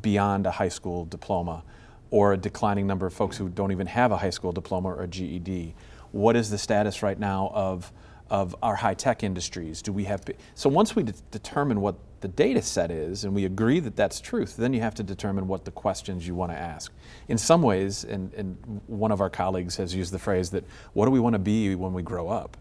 beyond 0.00 0.46
a 0.46 0.50
high 0.50 0.68
school 0.68 1.04
diploma 1.04 1.62
or 2.10 2.32
a 2.32 2.36
declining 2.36 2.86
number 2.86 3.06
of 3.06 3.12
folks 3.12 3.36
who 3.36 3.48
don't 3.48 3.72
even 3.72 3.86
have 3.86 4.12
a 4.12 4.16
high 4.16 4.30
school 4.30 4.52
diploma 4.52 4.88
or 4.88 5.02
a 5.02 5.08
GED? 5.08 5.74
What 6.12 6.36
is 6.36 6.50
the 6.50 6.58
status 6.58 7.02
right 7.02 7.18
now 7.18 7.50
of, 7.54 7.92
of 8.30 8.56
our 8.62 8.76
high 8.76 8.94
tech 8.94 9.22
industries? 9.22 9.82
Do 9.82 9.92
we 9.92 10.04
have 10.04 10.22
so 10.54 10.68
once 10.68 10.96
we 10.96 11.02
de- 11.02 11.12
determine 11.30 11.80
what 11.80 11.96
the 12.20 12.28
data 12.28 12.62
set 12.62 12.90
is 12.90 13.24
and 13.24 13.34
we 13.34 13.44
agree 13.44 13.80
that 13.80 13.96
that's 13.96 14.20
truth, 14.20 14.56
then 14.56 14.72
you 14.72 14.80
have 14.80 14.94
to 14.94 15.02
determine 15.02 15.46
what 15.46 15.64
the 15.64 15.70
questions 15.70 16.26
you 16.26 16.34
want 16.34 16.50
to 16.50 16.58
ask. 16.58 16.92
In 17.28 17.38
some 17.38 17.62
ways, 17.62 18.04
and, 18.04 18.32
and 18.34 18.80
one 18.86 19.12
of 19.12 19.20
our 19.20 19.30
colleagues 19.30 19.76
has 19.76 19.94
used 19.94 20.12
the 20.12 20.18
phrase 20.18 20.50
that 20.50 20.64
what 20.94 21.04
do 21.04 21.10
we 21.10 21.20
want 21.20 21.34
to 21.34 21.38
be 21.38 21.74
when 21.74 21.92
we 21.92 22.02
grow 22.02 22.28
up? 22.28 22.56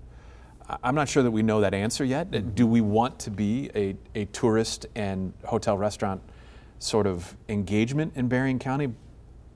I'm 0.84 0.96
not 0.96 1.08
sure 1.08 1.24
that 1.24 1.32
we 1.32 1.44
know 1.44 1.62
that 1.62 1.74
answer 1.74 2.04
yet. 2.04 2.30
Mm-hmm. 2.30 2.50
Do 2.50 2.68
we 2.68 2.82
want 2.82 3.20
to 3.20 3.32
be 3.32 3.70
a, 3.74 3.96
a 4.16 4.26
tourist 4.26 4.86
and 4.96 5.34
hotel 5.46 5.78
restaurant 5.78 6.22
sort 6.80 7.08
of 7.08 7.36
engagement 7.50 8.14
in 8.16 8.28
Berrien 8.28 8.60
County, 8.60 8.94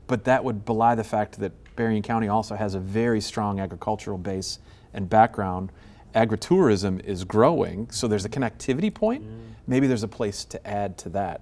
but 0.07 0.23
that 0.25 0.43
would 0.43 0.65
belie 0.65 0.95
the 0.95 1.03
fact 1.03 1.39
that 1.39 1.51
Berrien 1.75 2.01
County 2.01 2.27
also 2.27 2.55
has 2.55 2.75
a 2.75 2.79
very 2.79 3.21
strong 3.21 3.59
agricultural 3.59 4.17
base 4.17 4.59
and 4.93 5.09
background. 5.09 5.71
Agritourism 6.13 7.03
is 7.05 7.23
growing, 7.23 7.89
so 7.91 8.07
there's 8.07 8.25
a 8.25 8.29
connectivity 8.29 8.93
point. 8.93 9.23
Mm. 9.23 9.39
Maybe 9.67 9.87
there's 9.87 10.03
a 10.03 10.07
place 10.07 10.43
to 10.45 10.67
add 10.67 10.97
to 10.99 11.09
that. 11.09 11.41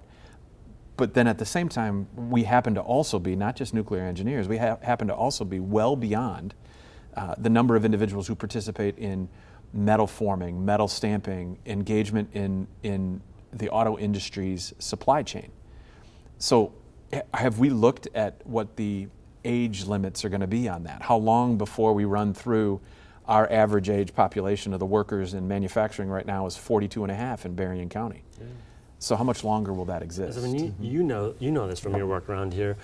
But 0.96 1.14
then 1.14 1.26
at 1.26 1.38
the 1.38 1.46
same 1.46 1.68
time, 1.68 2.06
we 2.14 2.44
happen 2.44 2.74
to 2.74 2.80
also 2.80 3.18
be 3.18 3.34
not 3.34 3.56
just 3.56 3.74
nuclear 3.74 4.02
engineers, 4.02 4.46
we 4.46 4.58
ha- 4.58 4.78
happen 4.82 5.08
to 5.08 5.14
also 5.14 5.44
be 5.44 5.58
well 5.58 5.96
beyond 5.96 6.54
uh, 7.16 7.34
the 7.38 7.50
number 7.50 7.74
of 7.74 7.84
individuals 7.84 8.28
who 8.28 8.34
participate 8.34 8.98
in 8.98 9.28
metal 9.72 10.06
forming, 10.06 10.64
metal 10.64 10.88
stamping, 10.88 11.58
engagement 11.66 12.28
in, 12.34 12.66
in 12.82 13.20
the 13.52 13.68
auto 13.70 13.98
industry's 13.98 14.74
supply 14.78 15.22
chain. 15.22 15.50
So, 16.40 16.72
have 17.34 17.58
we 17.58 17.68
looked 17.68 18.08
at 18.14 18.44
what 18.46 18.76
the 18.76 19.08
age 19.44 19.84
limits 19.84 20.24
are 20.24 20.30
going 20.30 20.40
to 20.40 20.46
be 20.46 20.68
on 20.68 20.84
that? 20.84 21.02
How 21.02 21.16
long 21.16 21.58
before 21.58 21.92
we 21.92 22.06
run 22.06 22.32
through 22.32 22.80
our 23.28 23.50
average 23.52 23.90
age 23.90 24.14
population 24.14 24.72
of 24.72 24.80
the 24.80 24.86
workers 24.86 25.34
in 25.34 25.46
manufacturing 25.46 26.08
right 26.08 26.26
now 26.26 26.46
is 26.46 26.56
42 26.56 27.04
and 27.04 27.12
a 27.12 27.14
half 27.14 27.44
in 27.44 27.54
Berrien 27.54 27.90
County? 27.90 28.22
Yeah. 28.40 28.46
So 28.98 29.16
how 29.16 29.24
much 29.24 29.44
longer 29.44 29.72
will 29.74 29.84
that 29.86 30.02
exist? 30.02 30.38
I 30.38 30.42
mean, 30.42 30.58
you, 30.58 30.74
you 30.80 31.02
know 31.02 31.34
you 31.38 31.50
know 31.50 31.68
this 31.68 31.78
from 31.78 31.94
your 31.94 32.06
work 32.06 32.28
around 32.28 32.54
here. 32.54 32.76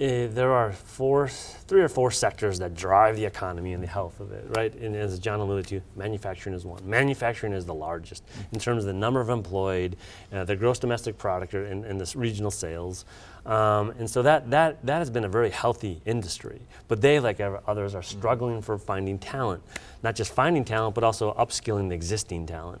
Uh, 0.00 0.26
there 0.32 0.52
are 0.52 0.72
four, 0.72 1.28
three 1.28 1.82
or 1.82 1.88
four 1.88 2.10
sectors 2.10 2.58
that 2.58 2.74
drive 2.74 3.16
the 3.16 3.24
economy 3.24 3.72
and 3.72 3.82
the 3.82 3.86
health 3.88 4.20
of 4.20 4.32
it, 4.32 4.44
right? 4.56 4.74
And 4.74 4.96
as 4.96 5.18
John 5.18 5.40
alluded 5.40 5.66
to, 5.68 5.80
manufacturing 5.96 6.54
is 6.54 6.64
one. 6.64 6.88
Manufacturing 6.88 7.52
is 7.52 7.66
the 7.66 7.74
largest 7.74 8.24
in 8.52 8.58
terms 8.58 8.84
of 8.84 8.86
the 8.86 8.92
number 8.92 9.20
of 9.20 9.28
employed, 9.28 9.96
uh, 10.32 10.44
the 10.44 10.56
gross 10.56 10.78
domestic 10.78 11.18
product, 11.18 11.54
and, 11.54 11.84
and 11.84 12.00
the 12.00 12.18
regional 12.18 12.50
sales. 12.50 13.04
Um, 13.46 13.90
and 13.98 14.08
so 14.08 14.22
that, 14.22 14.50
that, 14.50 14.84
that 14.84 14.98
has 14.98 15.10
been 15.10 15.24
a 15.24 15.28
very 15.28 15.50
healthy 15.50 16.02
industry. 16.04 16.60
But 16.88 17.00
they, 17.00 17.20
like 17.20 17.40
others, 17.40 17.94
are 17.94 18.02
struggling 18.02 18.62
for 18.62 18.78
finding 18.78 19.18
talent. 19.18 19.62
Not 20.02 20.14
just 20.14 20.32
finding 20.32 20.64
talent, 20.64 20.94
but 20.94 21.04
also 21.04 21.34
upskilling 21.34 21.88
the 21.88 21.94
existing 21.94 22.46
talent. 22.46 22.80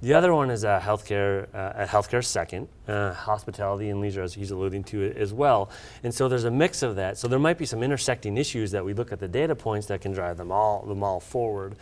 The 0.00 0.14
other 0.14 0.32
one 0.32 0.50
is 0.50 0.64
uh, 0.64 0.78
healthcare, 0.78 1.48
uh, 1.52 1.84
healthcare 1.84 2.24
second, 2.24 2.68
uh, 2.86 3.12
hospitality 3.14 3.90
and 3.90 4.00
leisure, 4.00 4.22
as 4.22 4.34
he's 4.34 4.52
alluding 4.52 4.84
to 4.84 5.12
as 5.16 5.32
well. 5.32 5.70
And 6.04 6.14
so 6.14 6.28
there's 6.28 6.44
a 6.44 6.52
mix 6.52 6.84
of 6.84 6.94
that. 6.96 7.18
So 7.18 7.26
there 7.26 7.40
might 7.40 7.58
be 7.58 7.66
some 7.66 7.82
intersecting 7.82 8.36
issues 8.36 8.70
that 8.70 8.84
we 8.84 8.94
look 8.94 9.10
at 9.10 9.18
the 9.18 9.26
data 9.26 9.56
points 9.56 9.88
that 9.88 10.00
can 10.00 10.12
drive 10.12 10.36
them 10.36 10.52
all, 10.52 10.82
them 10.82 11.02
all 11.02 11.18
forward. 11.18 11.74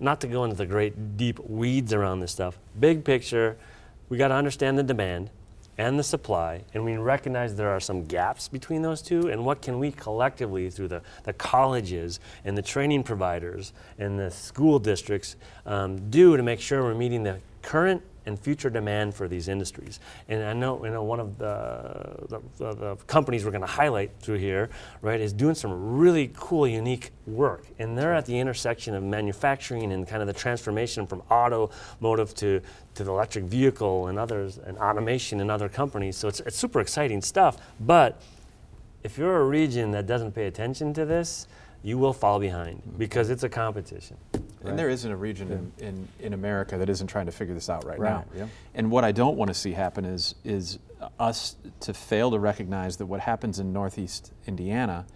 Not 0.00 0.20
to 0.20 0.26
go 0.26 0.44
into 0.44 0.56
the 0.56 0.66
great 0.66 1.16
deep 1.16 1.38
weeds 1.38 1.94
around 1.94 2.20
this 2.20 2.30
stuff. 2.30 2.58
Big 2.78 3.04
picture, 3.04 3.56
we 4.10 4.18
got 4.18 4.28
to 4.28 4.34
understand 4.34 4.76
the 4.76 4.82
demand 4.82 5.30
and 5.78 5.98
the 5.98 6.02
supply, 6.02 6.62
and 6.72 6.84
we 6.84 6.96
recognize 6.96 7.54
there 7.54 7.70
are 7.70 7.80
some 7.80 8.04
gaps 8.04 8.48
between 8.48 8.82
those 8.82 9.02
two, 9.02 9.28
and 9.28 9.44
what 9.44 9.60
can 9.60 9.78
we 9.78 9.92
collectively, 9.92 10.70
through 10.70 10.88
the, 10.88 11.02
the 11.24 11.32
colleges 11.32 12.18
and 12.44 12.56
the 12.56 12.62
training 12.62 13.02
providers 13.02 13.72
and 13.98 14.18
the 14.18 14.30
school 14.30 14.78
districts, 14.78 15.36
um, 15.66 16.10
do 16.10 16.36
to 16.36 16.42
make 16.42 16.60
sure 16.60 16.82
we're 16.82 16.94
meeting 16.94 17.22
the 17.22 17.38
current 17.62 18.02
and 18.26 18.38
future 18.38 18.68
demand 18.68 19.14
for 19.14 19.28
these 19.28 19.48
industries. 19.48 20.00
And 20.28 20.42
I 20.42 20.52
know, 20.52 20.84
you 20.84 20.90
know 20.90 21.02
one 21.02 21.20
of 21.20 21.38
the, 21.38 22.40
the, 22.58 22.74
the 22.74 22.96
companies 23.06 23.44
we're 23.44 23.52
going 23.52 23.60
to 23.62 23.66
highlight 23.66 24.10
through 24.20 24.38
here, 24.38 24.68
right, 25.00 25.20
is 25.20 25.32
doing 25.32 25.54
some 25.54 25.96
really 25.96 26.30
cool, 26.34 26.66
unique 26.66 27.10
work. 27.26 27.64
And 27.78 27.96
they're 27.96 28.14
at 28.14 28.26
the 28.26 28.38
intersection 28.38 28.94
of 28.94 29.02
manufacturing 29.02 29.92
and 29.92 30.06
kind 30.06 30.20
of 30.20 30.26
the 30.26 30.34
transformation 30.34 31.06
from 31.06 31.22
automotive 31.30 32.34
to, 32.34 32.60
to 32.94 33.04
the 33.04 33.10
electric 33.10 33.44
vehicle 33.44 34.08
and 34.08 34.18
others, 34.18 34.58
and 34.58 34.76
automation 34.78 35.40
in 35.40 35.48
other 35.48 35.68
companies. 35.68 36.16
So 36.16 36.28
it's, 36.28 36.40
it's 36.40 36.56
super 36.56 36.80
exciting 36.80 37.22
stuff. 37.22 37.56
But 37.80 38.20
if 39.02 39.16
you're 39.16 39.36
a 39.40 39.44
region 39.44 39.92
that 39.92 40.06
doesn't 40.06 40.32
pay 40.32 40.46
attention 40.46 40.92
to 40.94 41.04
this, 41.04 41.46
you 41.82 41.98
will 41.98 42.12
fall 42.12 42.38
behind 42.38 42.82
because 42.98 43.30
it's 43.30 43.42
a 43.42 43.48
competition. 43.48 44.16
Right. 44.32 44.70
And 44.70 44.78
there 44.78 44.88
isn't 44.88 45.10
a 45.10 45.16
region 45.16 45.72
yeah. 45.78 45.86
in, 45.86 45.94
in, 45.94 46.08
in, 46.26 46.32
America 46.32 46.76
that 46.78 46.88
isn't 46.88 47.06
trying 47.06 47.26
to 47.26 47.32
figure 47.32 47.54
this 47.54 47.70
out 47.70 47.84
right, 47.84 47.98
right. 47.98 48.10
now. 48.10 48.24
Yeah. 48.34 48.46
And 48.74 48.90
what 48.90 49.04
I 49.04 49.12
don't 49.12 49.36
want 49.36 49.48
to 49.48 49.54
see 49.54 49.72
happen 49.72 50.04
is, 50.04 50.34
is 50.44 50.78
us 51.18 51.56
to 51.80 51.94
fail 51.94 52.30
to 52.30 52.38
recognize 52.38 52.96
that 52.96 53.06
what 53.06 53.20
happens 53.20 53.58
in 53.58 53.72
Northeast 53.72 54.32
Indiana 54.46 55.06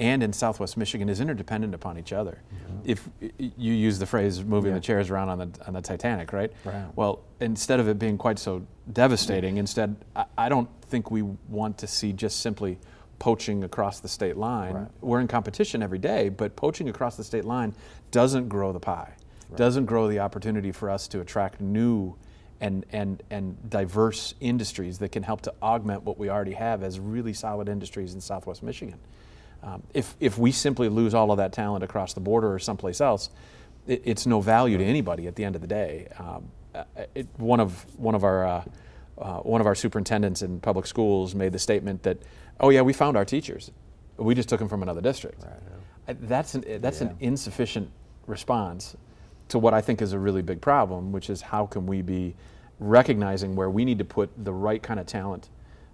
and 0.00 0.22
in 0.22 0.32
Southwest 0.32 0.78
Michigan 0.78 1.08
is 1.08 1.20
interdependent 1.20 1.74
upon 1.74 1.98
each 1.98 2.12
other. 2.12 2.40
Mm-hmm. 2.54 2.90
If 2.90 3.08
you 3.38 3.74
use 3.74 3.98
the 3.98 4.06
phrase 4.06 4.42
moving 4.42 4.70
yeah. 4.70 4.78
the 4.78 4.80
chairs 4.80 5.10
around 5.10 5.28
on 5.28 5.38
the, 5.38 5.66
on 5.66 5.74
the 5.74 5.82
Titanic, 5.82 6.32
right? 6.32 6.50
right? 6.64 6.86
Well, 6.96 7.20
instead 7.40 7.80
of 7.80 7.88
it 7.88 7.98
being 7.98 8.16
quite 8.16 8.38
so 8.38 8.66
devastating, 8.92 9.58
instead, 9.58 9.96
I, 10.16 10.24
I 10.38 10.48
don't 10.48 10.68
think 10.88 11.10
we 11.10 11.22
want 11.22 11.76
to 11.78 11.86
see 11.86 12.14
just 12.14 12.40
simply 12.40 12.78
poaching 13.20 13.62
across 13.62 14.00
the 14.00 14.08
state 14.08 14.36
line. 14.36 14.74
Right. 14.74 14.88
We're 15.00 15.20
in 15.20 15.28
competition 15.28 15.82
every 15.82 15.98
day, 16.00 16.28
but 16.30 16.56
poaching 16.56 16.88
across 16.88 17.16
the 17.16 17.22
state 17.22 17.44
line 17.44 17.74
doesn't 18.10 18.48
grow 18.48 18.72
the 18.72 18.80
pie, 18.80 19.12
right. 19.48 19.56
doesn't 19.56 19.84
grow 19.84 20.08
the 20.08 20.18
opportunity 20.18 20.72
for 20.72 20.90
us 20.90 21.06
to 21.08 21.20
attract 21.20 21.60
new 21.60 22.16
and, 22.60 22.84
and, 22.90 23.22
and 23.30 23.70
diverse 23.70 24.34
industries 24.40 24.98
that 24.98 25.12
can 25.12 25.22
help 25.22 25.42
to 25.42 25.54
augment 25.62 26.02
what 26.02 26.18
we 26.18 26.28
already 26.28 26.54
have 26.54 26.82
as 26.82 26.98
really 26.98 27.32
solid 27.32 27.68
industries 27.68 28.14
in 28.14 28.20
Southwest 28.20 28.62
Michigan. 28.62 28.98
Um, 29.62 29.82
if, 29.94 30.16
if 30.18 30.38
we 30.38 30.50
simply 30.50 30.88
lose 30.88 31.14
all 31.14 31.30
of 31.30 31.36
that 31.36 31.52
talent 31.52 31.84
across 31.84 32.14
the 32.14 32.20
border 32.20 32.52
or 32.52 32.58
someplace 32.58 33.00
else, 33.00 33.30
it, 33.86 34.02
it's 34.04 34.26
no 34.26 34.40
value 34.40 34.78
to 34.78 34.84
anybody 34.84 35.26
at 35.26 35.36
the 35.36 35.44
end 35.44 35.54
of 35.54 35.60
the 35.60 35.68
day. 35.68 36.08
Um, 36.18 36.50
uh, 36.74 36.84
it, 37.14 37.26
one 37.36 37.60
of 37.60 37.84
one 37.98 38.14
of 38.14 38.22
our 38.22 38.46
uh, 38.46 38.64
uh, 39.18 39.38
one 39.40 39.60
of 39.60 39.66
our 39.66 39.74
superintendents 39.74 40.40
in 40.40 40.60
public 40.60 40.86
schools 40.86 41.34
made 41.34 41.52
the 41.52 41.58
statement 41.58 42.02
that 42.04 42.18
oh 42.60 42.70
yeah, 42.70 42.82
we 42.82 42.92
found 42.92 43.16
our 43.16 43.24
teachers. 43.24 43.70
We 44.16 44.34
just 44.34 44.48
took 44.48 44.58
them 44.58 44.68
from 44.68 44.82
another 44.82 45.00
district. 45.00 45.42
Right, 45.42 45.52
yeah. 46.08 46.14
That's, 46.20 46.54
an, 46.54 46.80
that's 46.80 47.00
yeah. 47.00 47.08
an 47.08 47.16
insufficient 47.20 47.90
response 48.26 48.96
to 49.48 49.58
what 49.58 49.74
I 49.74 49.80
think 49.80 50.02
is 50.02 50.12
a 50.12 50.18
really 50.18 50.42
big 50.42 50.60
problem, 50.60 51.12
which 51.12 51.30
is 51.30 51.40
how 51.40 51.66
can 51.66 51.86
we 51.86 52.02
be 52.02 52.34
recognizing 52.78 53.56
where 53.56 53.70
we 53.70 53.84
need 53.84 53.98
to 53.98 54.04
put 54.04 54.30
the 54.44 54.52
right 54.52 54.82
kind 54.82 55.00
of 55.00 55.06
talent 55.06 55.50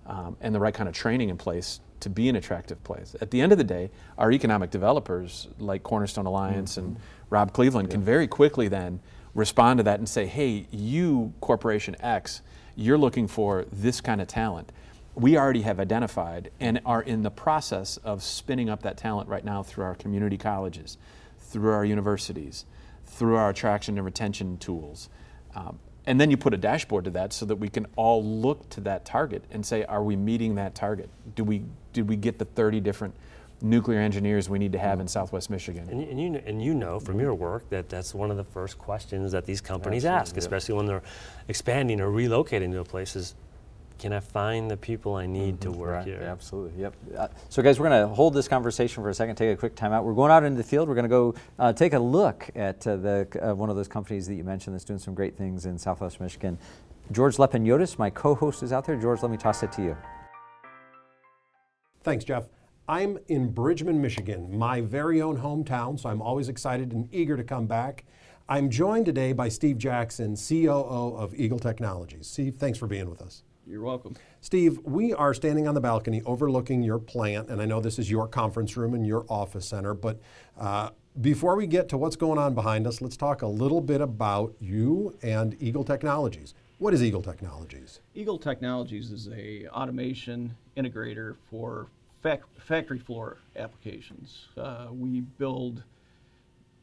um, 0.06 0.36
and 0.40 0.54
the 0.54 0.60
right 0.60 0.74
kind 0.74 0.88
of 0.88 0.94
training 0.94 1.30
in 1.30 1.36
place 1.36 1.80
to 2.00 2.10
be 2.10 2.28
an 2.28 2.36
attractive 2.36 2.82
place. 2.84 3.16
At 3.20 3.30
the 3.30 3.40
end 3.40 3.52
of 3.52 3.58
the 3.58 3.64
day, 3.64 3.90
our 4.18 4.30
economic 4.30 4.70
developers 4.70 5.48
like 5.58 5.82
Cornerstone 5.82 6.26
Alliance 6.26 6.76
mm-hmm. 6.76 6.88
and 6.88 6.96
Rob 7.30 7.52
Cleveland 7.52 7.88
yeah. 7.88 7.94
can 7.94 8.02
very 8.02 8.28
quickly 8.28 8.68
then 8.68 9.00
respond 9.34 9.78
to 9.78 9.82
that 9.84 9.98
and 9.98 10.08
say, 10.08 10.26
hey, 10.26 10.66
you, 10.70 11.32
Corporation 11.40 11.96
X, 12.00 12.42
you're 12.76 12.98
looking 12.98 13.26
for 13.26 13.64
this 13.72 14.00
kind 14.00 14.20
of 14.20 14.28
talent 14.28 14.70
we 15.16 15.36
already 15.36 15.62
have 15.62 15.80
identified 15.80 16.50
and 16.60 16.80
are 16.84 17.02
in 17.02 17.22
the 17.22 17.30
process 17.30 17.96
of 17.98 18.22
spinning 18.22 18.68
up 18.68 18.82
that 18.82 18.98
talent 18.98 19.28
right 19.28 19.44
now 19.44 19.62
through 19.62 19.84
our 19.84 19.94
community 19.94 20.36
colleges, 20.36 20.98
through 21.38 21.72
our 21.72 21.86
universities, 21.86 22.66
through 23.06 23.36
our 23.36 23.48
attraction 23.48 23.96
and 23.96 24.04
retention 24.04 24.58
tools. 24.58 25.08
Um, 25.54 25.78
and 26.04 26.20
then 26.20 26.30
you 26.30 26.36
put 26.36 26.52
a 26.52 26.58
dashboard 26.58 27.04
to 27.06 27.10
that 27.12 27.32
so 27.32 27.46
that 27.46 27.56
we 27.56 27.70
can 27.70 27.86
all 27.96 28.22
look 28.22 28.68
to 28.70 28.80
that 28.82 29.06
target 29.06 29.42
and 29.50 29.64
say, 29.64 29.84
are 29.84 30.04
we 30.04 30.16
meeting 30.16 30.54
that 30.56 30.74
target? 30.74 31.08
Do 31.34 31.44
we, 31.44 31.64
did 31.94 32.08
we 32.08 32.16
get 32.16 32.38
the 32.38 32.44
30 32.44 32.80
different 32.80 33.14
nuclear 33.62 34.00
engineers 34.00 34.48
we 34.50 34.58
need 34.58 34.72
to 34.72 34.78
have 34.78 35.00
in 35.00 35.08
Southwest 35.08 35.48
Michigan. 35.50 35.88
And, 35.90 36.02
and, 36.02 36.20
you, 36.20 36.42
and 36.44 36.62
you 36.62 36.74
know 36.74 37.00
from 37.00 37.18
your 37.20 37.34
work 37.34 37.68
that 37.70 37.88
that's 37.88 38.14
one 38.14 38.30
of 38.30 38.36
the 38.36 38.44
first 38.44 38.78
questions 38.78 39.32
that 39.32 39.46
these 39.46 39.60
companies 39.60 40.04
Absolutely, 40.04 40.20
ask, 40.20 40.36
especially 40.36 40.74
when 40.74 40.86
they're 40.86 41.02
expanding 41.48 42.00
or 42.00 42.08
relocating 42.08 42.70
to 42.72 42.80
a 42.80 42.84
place 42.84 43.16
is, 43.16 43.34
can 43.98 44.12
I 44.12 44.20
find 44.20 44.70
the 44.70 44.76
people 44.76 45.14
I 45.14 45.26
need 45.26 45.60
mm-hmm. 45.60 45.72
to 45.72 45.78
work 45.78 45.94
right. 45.94 46.04
here? 46.04 46.20
Absolutely. 46.22 46.82
Yep. 46.82 46.94
Uh, 47.16 47.28
so, 47.48 47.62
guys, 47.62 47.80
we're 47.80 47.88
going 47.88 48.08
to 48.08 48.14
hold 48.14 48.34
this 48.34 48.48
conversation 48.48 49.02
for 49.02 49.08
a 49.08 49.14
second. 49.14 49.36
Take 49.36 49.52
a 49.52 49.56
quick 49.56 49.74
time 49.74 49.92
out. 49.92 50.04
We're 50.04 50.14
going 50.14 50.30
out 50.30 50.44
into 50.44 50.56
the 50.56 50.68
field. 50.68 50.88
We're 50.88 50.94
going 50.94 51.04
to 51.04 51.08
go 51.08 51.34
uh, 51.58 51.72
take 51.72 51.92
a 51.92 51.98
look 51.98 52.50
at 52.54 52.86
uh, 52.86 52.96
the 52.96 53.28
uh, 53.42 53.54
one 53.54 53.70
of 53.70 53.76
those 53.76 53.88
companies 53.88 54.26
that 54.26 54.34
you 54.34 54.44
mentioned 54.44 54.74
that's 54.74 54.84
doing 54.84 54.98
some 54.98 55.14
great 55.14 55.36
things 55.36 55.66
in 55.66 55.78
Southwest 55.78 56.20
Michigan. 56.20 56.58
George 57.12 57.36
Lepiniotis, 57.36 57.98
my 57.98 58.10
co-host, 58.10 58.62
is 58.62 58.72
out 58.72 58.84
there. 58.84 58.96
George, 58.96 59.22
let 59.22 59.30
me 59.30 59.36
toss 59.36 59.62
it 59.62 59.72
to 59.72 59.82
you. 59.82 59.96
Thanks, 62.02 62.24
Jeff. 62.24 62.44
I'm 62.88 63.18
in 63.26 63.50
Bridgman, 63.50 64.00
Michigan, 64.00 64.56
my 64.56 64.80
very 64.80 65.20
own 65.20 65.38
hometown, 65.38 65.98
so 65.98 66.08
I'm 66.08 66.22
always 66.22 66.48
excited 66.48 66.92
and 66.92 67.08
eager 67.12 67.36
to 67.36 67.42
come 67.42 67.66
back. 67.66 68.04
I'm 68.48 68.70
joined 68.70 69.06
today 69.06 69.32
by 69.32 69.48
Steve 69.48 69.76
Jackson, 69.76 70.36
COO 70.36 71.16
of 71.16 71.34
Eagle 71.34 71.58
Technologies. 71.58 72.28
Steve, 72.28 72.54
thanks 72.58 72.78
for 72.78 72.86
being 72.86 73.10
with 73.10 73.20
us. 73.20 73.42
You're 73.68 73.82
welcome. 73.82 74.16
Steve, 74.40 74.78
we 74.84 75.12
are 75.12 75.34
standing 75.34 75.66
on 75.66 75.74
the 75.74 75.80
balcony 75.80 76.22
overlooking 76.24 76.82
your 76.82 76.98
plant, 76.98 77.48
and 77.48 77.60
I 77.60 77.64
know 77.64 77.80
this 77.80 77.98
is 77.98 78.08
your 78.08 78.28
conference 78.28 78.76
room 78.76 78.94
and 78.94 79.04
your 79.04 79.26
office 79.28 79.66
center, 79.66 79.92
but 79.92 80.20
uh, 80.56 80.90
before 81.20 81.56
we 81.56 81.66
get 81.66 81.88
to 81.88 81.98
what's 81.98 82.14
going 82.14 82.38
on 82.38 82.54
behind 82.54 82.86
us, 82.86 83.00
let's 83.00 83.16
talk 83.16 83.42
a 83.42 83.46
little 83.46 83.80
bit 83.80 84.00
about 84.00 84.54
you 84.60 85.16
and 85.22 85.60
Eagle 85.60 85.82
Technologies. 85.82 86.54
What 86.78 86.94
is 86.94 87.02
Eagle 87.02 87.22
Technologies? 87.22 88.00
Eagle 88.14 88.38
Technologies 88.38 89.10
is 89.10 89.28
a 89.34 89.66
automation 89.68 90.54
integrator 90.76 91.34
for 91.50 91.88
fac- 92.22 92.42
factory 92.60 92.98
floor 93.00 93.38
applications. 93.56 94.46
Uh, 94.56 94.88
we 94.90 95.22
build 95.22 95.82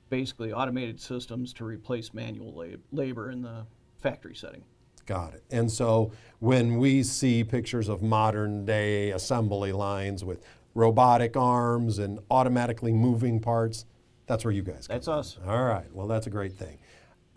basically 0.09 0.51
automated 0.51 0.99
systems 0.99 1.53
to 1.53 1.63
replace 1.63 2.13
manual 2.13 2.53
lab- 2.53 2.81
labor 2.91 3.31
in 3.31 3.41
the 3.41 3.65
factory 4.01 4.35
setting. 4.35 4.63
Got 5.05 5.33
it. 5.33 5.43
And 5.51 5.71
so 5.71 6.11
when 6.39 6.77
we 6.77 7.03
see 7.03 7.43
pictures 7.43 7.89
of 7.89 8.01
modern 8.01 8.65
day 8.65 9.11
assembly 9.11 9.71
lines 9.71 10.23
with 10.23 10.45
robotic 10.75 11.35
arms 11.37 11.99
and 11.99 12.19
automatically 12.31 12.93
moving 12.93 13.39
parts, 13.39 13.85
that's 14.25 14.45
where 14.45 14.53
you 14.53 14.61
guys 14.61 14.87
That's 14.87 15.07
us. 15.07 15.37
All 15.45 15.63
right. 15.63 15.93
Well, 15.93 16.07
that's 16.07 16.27
a 16.27 16.29
great 16.29 16.53
thing. 16.53 16.77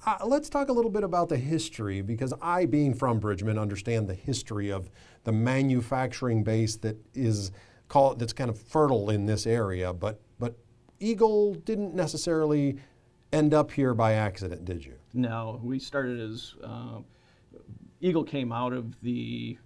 Uh, 0.05 0.19
let's 0.25 0.49
talk 0.49 0.69
a 0.69 0.73
little 0.73 0.91
bit 0.91 1.03
about 1.03 1.29
the 1.29 1.37
history 1.37 2.01
because 2.01 2.33
I, 2.41 2.67
being 2.67 2.95
from 2.95 3.19
Bridgman, 3.19 3.59
understand 3.59 4.09
the 4.09 4.15
history 4.15 4.71
of 4.71 4.89
the 5.25 5.33
manufacturing 5.33 6.45
base 6.45 6.77
that 6.77 6.97
is 7.15 7.51
call 7.89 8.13
it, 8.13 8.19
that's 8.19 8.33
kind 8.33 8.51
of 8.51 8.59
fertile 8.59 9.11
in 9.11 9.27
this 9.27 9.47
area. 9.47 9.93
But 9.93 10.21
but 10.39 10.57
Eagle 11.01 11.55
didn't 11.55 11.95
necessarily 11.95 12.79
end 13.33 13.53
up 13.53 13.73
here 13.73 13.95
by 13.95 14.13
accident, 14.13 14.65
did 14.65 14.85
you? 14.85 14.95
No, 15.13 15.61
we 15.63 15.79
started 15.79 16.21
as 16.21 16.55
uh, 16.63 17.01
Eagle 18.01 18.25
came 18.25 18.53
out 18.53 18.73
of 18.73 19.01
the 19.01 19.59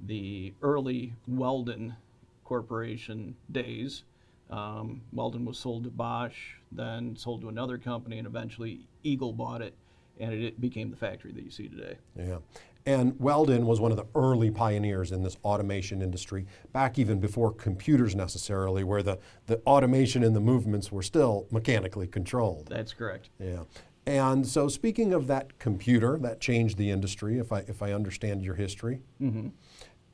the 0.00 0.52
early 0.62 1.14
Weldun 1.28 1.96
Corporation 2.44 3.34
days. 3.50 4.04
Um, 4.50 5.02
Weldun 5.14 5.44
was 5.44 5.58
sold 5.58 5.84
to 5.84 5.90
Bosch, 5.90 6.54
then 6.72 7.16
sold 7.16 7.42
to 7.42 7.48
another 7.48 7.78
company, 7.78 8.18
and 8.18 8.26
eventually 8.26 8.86
Eagle 9.02 9.32
bought 9.32 9.60
it, 9.60 9.74
and 10.18 10.32
it 10.32 10.60
became 10.60 10.90
the 10.90 10.96
factory 10.96 11.32
that 11.32 11.42
you 11.42 11.50
see 11.50 11.68
today. 11.68 11.96
Yeah, 12.16 12.38
And 12.86 13.12
Weldun 13.14 13.64
was 13.64 13.80
one 13.80 13.90
of 13.90 13.98
the 13.98 14.06
early 14.14 14.50
pioneers 14.50 15.12
in 15.12 15.22
this 15.22 15.36
automation 15.44 16.00
industry, 16.00 16.46
back 16.72 16.98
even 16.98 17.20
before 17.20 17.52
computers 17.52 18.14
necessarily, 18.14 18.84
where 18.84 19.02
the, 19.02 19.18
the 19.46 19.60
automation 19.66 20.24
and 20.24 20.34
the 20.34 20.40
movements 20.40 20.90
were 20.90 21.02
still 21.02 21.46
mechanically 21.50 22.06
controlled. 22.06 22.68
That's 22.68 22.94
correct. 22.94 23.28
Yeah. 23.38 23.64
And 24.08 24.46
so, 24.46 24.68
speaking 24.68 25.12
of 25.12 25.26
that 25.26 25.58
computer, 25.58 26.16
that 26.22 26.40
changed 26.40 26.78
the 26.78 26.90
industry, 26.90 27.38
if 27.38 27.52
I, 27.52 27.58
if 27.68 27.82
I 27.82 27.92
understand 27.92 28.42
your 28.42 28.54
history. 28.54 29.02
Mm-hmm. 29.20 29.48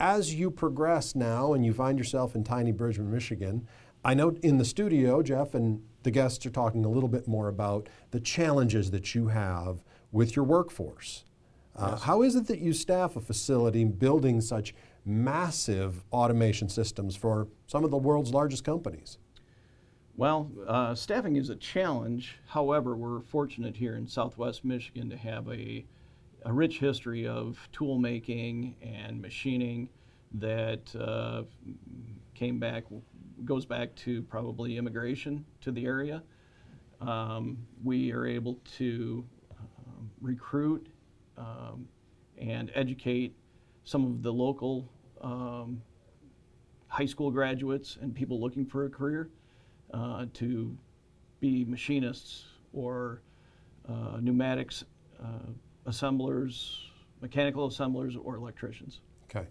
As 0.00 0.34
you 0.34 0.50
progress 0.50 1.14
now 1.14 1.52
and 1.52 1.64
you 1.64 1.72
find 1.72 1.96
yourself 1.96 2.34
in 2.34 2.42
tiny 2.42 2.72
Bridgman, 2.72 3.12
Michigan, 3.12 3.68
I 4.04 4.14
know 4.14 4.36
in 4.42 4.58
the 4.58 4.64
studio, 4.64 5.22
Jeff 5.22 5.54
and 5.54 5.80
the 6.02 6.10
guests 6.10 6.44
are 6.44 6.50
talking 6.50 6.84
a 6.84 6.88
little 6.88 7.08
bit 7.08 7.28
more 7.28 7.46
about 7.46 7.88
the 8.10 8.18
challenges 8.18 8.90
that 8.90 9.14
you 9.14 9.28
have 9.28 9.84
with 10.10 10.34
your 10.34 10.44
workforce. 10.44 11.24
Uh, 11.76 11.90
yes. 11.92 12.02
How 12.02 12.22
is 12.22 12.34
it 12.34 12.48
that 12.48 12.58
you 12.58 12.72
staff 12.72 13.14
a 13.14 13.20
facility 13.20 13.84
building 13.84 14.40
such 14.40 14.74
massive 15.04 16.02
automation 16.12 16.68
systems 16.68 17.14
for 17.14 17.46
some 17.68 17.84
of 17.84 17.92
the 17.92 17.96
world's 17.96 18.34
largest 18.34 18.64
companies? 18.64 19.18
Well, 20.16 20.48
uh, 20.68 20.94
staffing 20.94 21.34
is 21.34 21.50
a 21.50 21.56
challenge. 21.56 22.38
However, 22.46 22.94
we're 22.94 23.20
fortunate 23.22 23.76
here 23.76 23.96
in 23.96 24.06
southwest 24.06 24.64
Michigan 24.64 25.10
to 25.10 25.16
have 25.16 25.48
a, 25.48 25.84
a 26.44 26.52
rich 26.52 26.78
history 26.78 27.26
of 27.26 27.68
tool 27.72 27.98
making 27.98 28.76
and 28.80 29.20
machining 29.20 29.88
that 30.34 30.94
uh, 30.94 31.42
came 32.32 32.60
back, 32.60 32.84
goes 33.44 33.66
back 33.66 33.92
to 33.96 34.22
probably 34.22 34.76
immigration 34.76 35.44
to 35.62 35.72
the 35.72 35.84
area. 35.84 36.22
Um, 37.00 37.58
we 37.82 38.12
are 38.12 38.24
able 38.24 38.60
to 38.76 39.24
um, 39.58 40.10
recruit 40.20 40.86
um, 41.36 41.88
and 42.38 42.70
educate 42.76 43.34
some 43.82 44.04
of 44.04 44.22
the 44.22 44.32
local 44.32 44.88
um, 45.20 45.82
high 46.86 47.06
school 47.06 47.32
graduates 47.32 47.98
and 48.00 48.14
people 48.14 48.40
looking 48.40 48.64
for 48.64 48.84
a 48.84 48.88
career 48.88 49.28
uh, 49.92 50.26
to 50.34 50.76
be 51.40 51.64
machinists 51.64 52.44
or 52.72 53.22
uh, 53.88 54.18
pneumatics 54.20 54.84
uh, 55.22 55.50
assemblers, 55.86 56.90
mechanical 57.20 57.66
assemblers, 57.66 58.16
or 58.16 58.36
electricians. 58.36 59.00
Okay. 59.30 59.46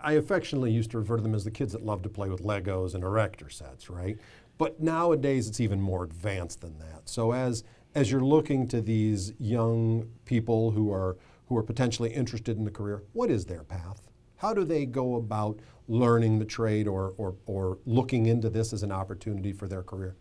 I 0.00 0.12
affectionately 0.12 0.70
used 0.70 0.90
to 0.92 0.98
refer 0.98 1.16
to 1.16 1.22
them 1.22 1.34
as 1.34 1.44
the 1.44 1.50
kids 1.50 1.72
that 1.72 1.84
love 1.84 2.02
to 2.02 2.08
play 2.08 2.28
with 2.28 2.42
Legos 2.42 2.94
and 2.94 3.04
erector 3.04 3.50
sets, 3.50 3.90
right? 3.90 4.18
But 4.56 4.80
nowadays 4.80 5.48
it's 5.48 5.60
even 5.60 5.80
more 5.80 6.04
advanced 6.04 6.60
than 6.60 6.78
that. 6.78 7.08
So 7.08 7.32
as 7.32 7.64
as 7.94 8.10
you're 8.10 8.24
looking 8.24 8.66
to 8.68 8.80
these 8.80 9.32
young 9.38 10.08
people 10.24 10.70
who 10.72 10.92
are 10.92 11.16
who 11.46 11.56
are 11.56 11.62
potentially 11.62 12.12
interested 12.12 12.56
in 12.56 12.64
the 12.64 12.70
career, 12.70 13.02
what 13.12 13.30
is 13.30 13.46
their 13.46 13.62
path? 13.62 14.08
How 14.44 14.52
do 14.52 14.62
they 14.62 14.84
go 14.84 15.14
about 15.14 15.58
learning 15.88 16.38
the 16.38 16.44
trade 16.44 16.86
or, 16.86 17.14
or, 17.16 17.34
or 17.46 17.78
looking 17.86 18.26
into 18.26 18.50
this 18.50 18.74
as 18.74 18.82
an 18.82 18.92
opportunity 18.92 19.54
for 19.54 19.66
their 19.66 19.82
career? 19.82 20.16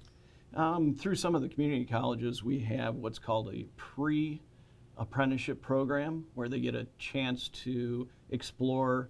Um, 0.56 0.96
through 0.96 1.15
some 1.15 1.36
of 1.36 1.42
the 1.42 1.50
community 1.50 1.84
colleges, 1.84 2.42
we 2.42 2.60
have 2.60 2.96
what's 2.96 3.20
called 3.20 3.53
a 3.53 3.65
pre 3.75 4.42
apprenticeship 4.98 5.62
program 5.62 6.24
where 6.36 6.48
they 6.48 6.62
get 6.62 6.74
a 6.74 6.88
chance 6.98 7.50
to 7.50 8.08
explore 8.30 9.10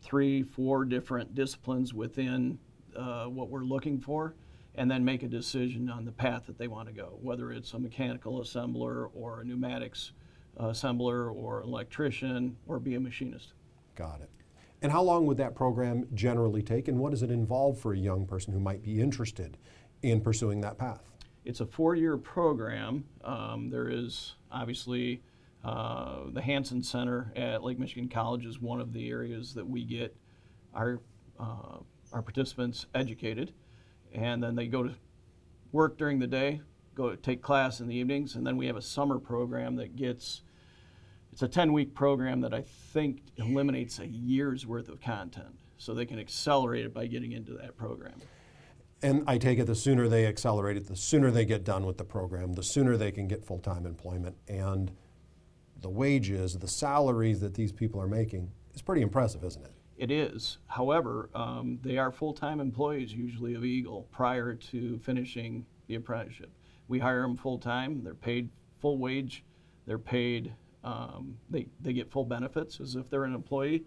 three, 0.00 0.42
four 0.42 0.86
different 0.86 1.34
disciplines 1.34 1.92
within 1.92 2.58
uh, 2.96 3.26
what 3.26 3.50
we're 3.50 3.64
looking 3.64 4.00
for 4.00 4.34
and 4.76 4.90
then 4.90 5.04
make 5.04 5.22
a 5.22 5.28
decision 5.28 5.90
on 5.90 6.06
the 6.06 6.12
path 6.12 6.46
that 6.46 6.56
they 6.56 6.68
want 6.68 6.88
to 6.88 6.94
go, 6.94 7.18
whether 7.20 7.52
it's 7.52 7.74
a 7.74 7.78
mechanical 7.78 8.40
assembler 8.40 9.10
or 9.12 9.42
a 9.42 9.44
pneumatics 9.44 10.12
assembler 10.58 11.30
or 11.30 11.60
electrician 11.60 12.56
or 12.66 12.80
be 12.80 12.94
a 12.94 13.00
machinist. 13.00 13.52
Got 13.94 14.20
it. 14.20 14.30
And 14.80 14.90
how 14.90 15.02
long 15.02 15.26
would 15.26 15.36
that 15.36 15.54
program 15.54 16.08
generally 16.14 16.62
take, 16.62 16.88
and 16.88 16.98
what 16.98 17.10
does 17.10 17.22
it 17.22 17.30
involve 17.30 17.78
for 17.78 17.92
a 17.92 17.98
young 17.98 18.26
person 18.26 18.52
who 18.52 18.58
might 18.58 18.82
be 18.82 19.00
interested 19.00 19.56
in 20.02 20.20
pursuing 20.20 20.60
that 20.62 20.78
path? 20.78 21.12
It's 21.44 21.60
a 21.60 21.66
four 21.66 21.94
year 21.94 22.16
program. 22.16 23.04
Um, 23.24 23.70
there 23.70 23.88
is 23.88 24.34
obviously 24.50 25.22
uh, 25.64 26.22
the 26.32 26.42
Hanson 26.42 26.82
Center 26.82 27.32
at 27.36 27.62
Lake 27.62 27.78
Michigan 27.78 28.08
College 28.08 28.44
is 28.44 28.60
one 28.60 28.80
of 28.80 28.92
the 28.92 29.08
areas 29.08 29.54
that 29.54 29.68
we 29.68 29.84
get 29.84 30.16
our, 30.74 31.00
uh, 31.38 31.78
our 32.12 32.22
participants 32.22 32.86
educated 32.94 33.52
and 34.14 34.42
then 34.42 34.54
they 34.54 34.66
go 34.66 34.82
to 34.82 34.94
work 35.72 35.96
during 35.96 36.18
the 36.18 36.26
day, 36.26 36.60
go 36.94 37.14
take 37.14 37.42
class 37.42 37.80
in 37.80 37.88
the 37.88 37.94
evenings, 37.94 38.34
and 38.34 38.46
then 38.46 38.56
we 38.56 38.66
have 38.66 38.76
a 38.76 38.82
summer 38.82 39.18
program 39.18 39.76
that 39.76 39.96
gets 39.96 40.42
it's 41.32 41.42
a 41.42 41.48
10 41.48 41.72
week 41.72 41.94
program 41.94 42.40
that 42.42 42.52
I 42.52 42.60
think 42.60 43.22
eliminates 43.36 43.98
a 43.98 44.06
year's 44.06 44.66
worth 44.66 44.88
of 44.88 45.00
content. 45.00 45.54
So 45.78 45.94
they 45.94 46.06
can 46.06 46.20
accelerate 46.20 46.84
it 46.84 46.94
by 46.94 47.06
getting 47.06 47.32
into 47.32 47.54
that 47.54 47.76
program. 47.76 48.20
And 49.02 49.24
I 49.26 49.36
take 49.38 49.58
it 49.58 49.66
the 49.66 49.74
sooner 49.74 50.08
they 50.08 50.26
accelerate 50.26 50.76
it, 50.76 50.86
the 50.86 50.94
sooner 50.94 51.32
they 51.32 51.44
get 51.44 51.64
done 51.64 51.86
with 51.86 51.98
the 51.98 52.04
program, 52.04 52.52
the 52.52 52.62
sooner 52.62 52.96
they 52.96 53.10
can 53.10 53.26
get 53.26 53.44
full 53.44 53.58
time 53.58 53.84
employment. 53.84 54.36
And 54.46 54.92
the 55.80 55.90
wages, 55.90 56.56
the 56.58 56.68
salaries 56.68 57.40
that 57.40 57.54
these 57.54 57.72
people 57.72 58.00
are 58.00 58.06
making 58.06 58.52
is 58.74 58.82
pretty 58.82 59.02
impressive, 59.02 59.42
isn't 59.42 59.64
it? 59.64 59.72
It 59.96 60.10
is. 60.10 60.58
However, 60.66 61.30
um, 61.34 61.78
they 61.82 61.98
are 61.98 62.12
full 62.12 62.32
time 62.32 62.60
employees 62.60 63.12
usually 63.12 63.54
of 63.54 63.64
Eagle 63.64 64.08
prior 64.12 64.54
to 64.54 64.98
finishing 64.98 65.66
the 65.88 65.96
apprenticeship. 65.96 66.50
We 66.88 66.98
hire 66.98 67.22
them 67.22 67.36
full 67.36 67.58
time, 67.58 68.02
they're 68.04 68.14
paid 68.14 68.50
full 68.78 68.98
wage, 68.98 69.44
they're 69.86 69.98
paid, 69.98 70.54
um, 70.84 71.36
they, 71.50 71.66
they 71.80 71.92
get 71.92 72.10
full 72.10 72.24
benefits 72.24 72.80
as 72.80 72.96
if 72.96 73.08
they're 73.08 73.24
an 73.24 73.34
employee, 73.34 73.84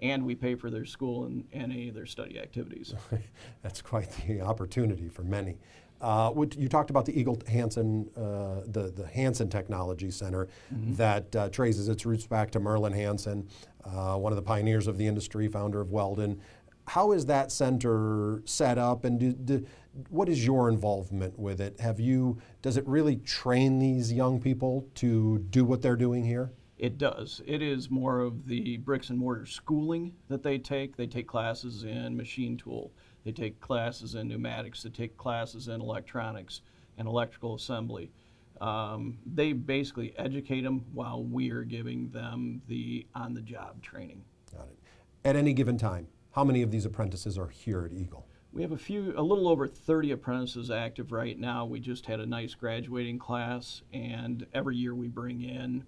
and 0.00 0.24
we 0.24 0.34
pay 0.34 0.54
for 0.54 0.70
their 0.70 0.84
school 0.84 1.24
and, 1.24 1.44
and 1.52 1.72
any 1.72 1.88
of 1.88 1.94
their 1.94 2.06
study 2.06 2.38
activities. 2.38 2.94
That's 3.62 3.82
quite 3.82 4.10
the 4.26 4.40
opportunity 4.40 5.08
for 5.08 5.22
many. 5.22 5.58
Uh, 6.00 6.30
you 6.58 6.68
talked 6.68 6.90
about 6.90 7.06
the 7.06 7.18
Eagle 7.18 7.40
Hanson, 7.48 8.08
uh, 8.16 8.60
the, 8.66 8.92
the 8.94 9.06
Hanson 9.06 9.48
Technology 9.48 10.10
Center 10.10 10.48
mm-hmm. 10.72 10.94
that 10.94 11.34
uh, 11.34 11.48
traces 11.48 11.88
its 11.88 12.04
roots 12.04 12.26
back 12.26 12.50
to 12.50 12.60
Merlin 12.60 12.92
Hanson, 12.92 13.48
uh, 13.84 14.16
one 14.16 14.30
of 14.30 14.36
the 14.36 14.42
pioneers 14.42 14.88
of 14.88 14.98
the 14.98 15.06
industry, 15.06 15.48
founder 15.48 15.80
of 15.80 15.88
Weldun. 15.88 16.38
How 16.86 17.12
is 17.12 17.26
that 17.26 17.50
center 17.50 18.42
set 18.44 18.78
up, 18.78 19.04
and 19.04 19.18
do, 19.18 19.32
do, 19.32 19.66
what 20.10 20.28
is 20.28 20.44
your 20.44 20.68
involvement 20.68 21.38
with 21.38 21.60
it? 21.60 21.80
Have 21.80 21.98
you? 22.00 22.38
Does 22.62 22.76
it 22.76 22.86
really 22.86 23.16
train 23.16 23.78
these 23.78 24.12
young 24.12 24.40
people 24.40 24.88
to 24.96 25.38
do 25.50 25.64
what 25.64 25.82
they're 25.82 25.96
doing 25.96 26.24
here? 26.24 26.52
It 26.78 26.98
does. 26.98 27.40
It 27.46 27.62
is 27.62 27.90
more 27.90 28.20
of 28.20 28.46
the 28.46 28.76
bricks 28.76 29.08
and 29.08 29.18
mortar 29.18 29.46
schooling 29.46 30.12
that 30.28 30.42
they 30.42 30.58
take. 30.58 30.96
They 30.96 31.06
take 31.06 31.26
classes 31.26 31.84
in 31.84 32.16
machine 32.16 32.56
tool 32.56 32.92
they 33.26 33.32
take 33.32 33.60
classes 33.60 34.14
in 34.14 34.28
pneumatics, 34.28 34.84
they 34.84 34.90
take 34.90 35.16
classes 35.16 35.66
in 35.66 35.80
electronics 35.80 36.60
and 36.96 37.08
electrical 37.08 37.56
assembly. 37.56 38.12
Um, 38.60 39.18
they 39.26 39.52
basically 39.52 40.16
educate 40.16 40.60
them 40.60 40.84
while 40.94 41.24
we 41.24 41.50
are 41.50 41.64
giving 41.64 42.08
them 42.10 42.62
the 42.68 43.04
on 43.16 43.34
the 43.34 43.40
job 43.40 43.82
training. 43.82 44.22
Got 44.52 44.68
it. 44.68 44.78
At 45.24 45.34
any 45.34 45.54
given 45.54 45.76
time, 45.76 46.06
how 46.36 46.44
many 46.44 46.60
of 46.60 46.70
these 46.70 46.84
apprentices 46.84 47.38
are 47.38 47.48
here 47.48 47.86
at 47.86 47.92
Eagle? 47.92 48.26
We 48.52 48.60
have 48.60 48.72
a 48.72 48.76
few, 48.76 49.14
a 49.16 49.22
little 49.22 49.48
over 49.48 49.66
30 49.66 50.12
apprentices 50.12 50.70
active 50.70 51.10
right 51.10 51.38
now. 51.38 51.64
We 51.64 51.80
just 51.80 52.04
had 52.04 52.20
a 52.20 52.26
nice 52.26 52.54
graduating 52.54 53.18
class, 53.18 53.80
and 53.92 54.46
every 54.52 54.76
year 54.76 54.94
we 54.94 55.08
bring 55.08 55.42
in 55.42 55.84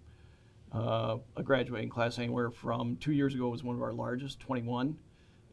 uh, 0.73 1.19
a 1.37 1.43
graduating 1.43 1.91
class 1.91 2.19
anywhere 2.19 2.51
from 2.51 2.97
two 2.97 3.13
years 3.13 3.35
ago 3.35 3.49
was 3.49 3.63
one 3.63 3.77
of 3.77 3.83
our 3.83 3.93
largest, 3.93 4.41
21, 4.41 4.97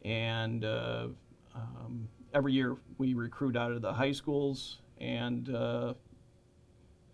and 0.06 0.64
uh, 0.64 1.08
um, 1.54 2.08
every 2.32 2.54
year 2.54 2.76
we 2.96 3.12
recruit 3.12 3.54
out 3.54 3.72
of 3.72 3.82
the 3.82 3.92
high 3.92 4.12
schools 4.12 4.78
and 4.98 5.54
uh, 5.54 5.92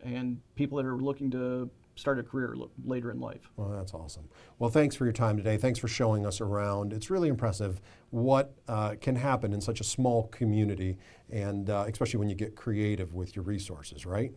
and 0.05 0.41
people 0.55 0.79
that 0.79 0.87
are 0.87 0.97
looking 0.97 1.31
to 1.33 1.69
start 1.95 2.19
a 2.19 2.23
career 2.23 2.55
later 2.85 3.11
in 3.11 3.21
life. 3.21 3.51
Well, 3.57 3.69
that's 3.69 3.95
awesome. 3.95 4.29
Well, 4.59 4.71
thanks 4.71 4.97
for 4.97 5.05
your 5.05 5.13
time 5.13 5.37
today. 5.37 5.57
Thanks 5.57 5.79
for 5.79 5.89
showing 5.89 6.27
us 6.27 6.41
around. 6.41 6.93
It's 6.93 7.11
really 7.11 7.29
impressive 7.29 7.81
what 8.11 8.55
uh, 8.69 8.95
can 9.01 9.17
happen 9.17 9.53
in 9.53 9.61
such 9.61 9.81
a 9.81 9.85
small 9.85 10.29
community, 10.29 10.99
and 11.31 11.69
uh, 11.71 11.85
especially 11.89 12.19
when 12.19 12.29
you 12.29 12.35
get 12.35 12.57
creative 12.57 13.15
with 13.15 13.37
your 13.37 13.45
resources, 13.45 14.07
right? 14.07 14.33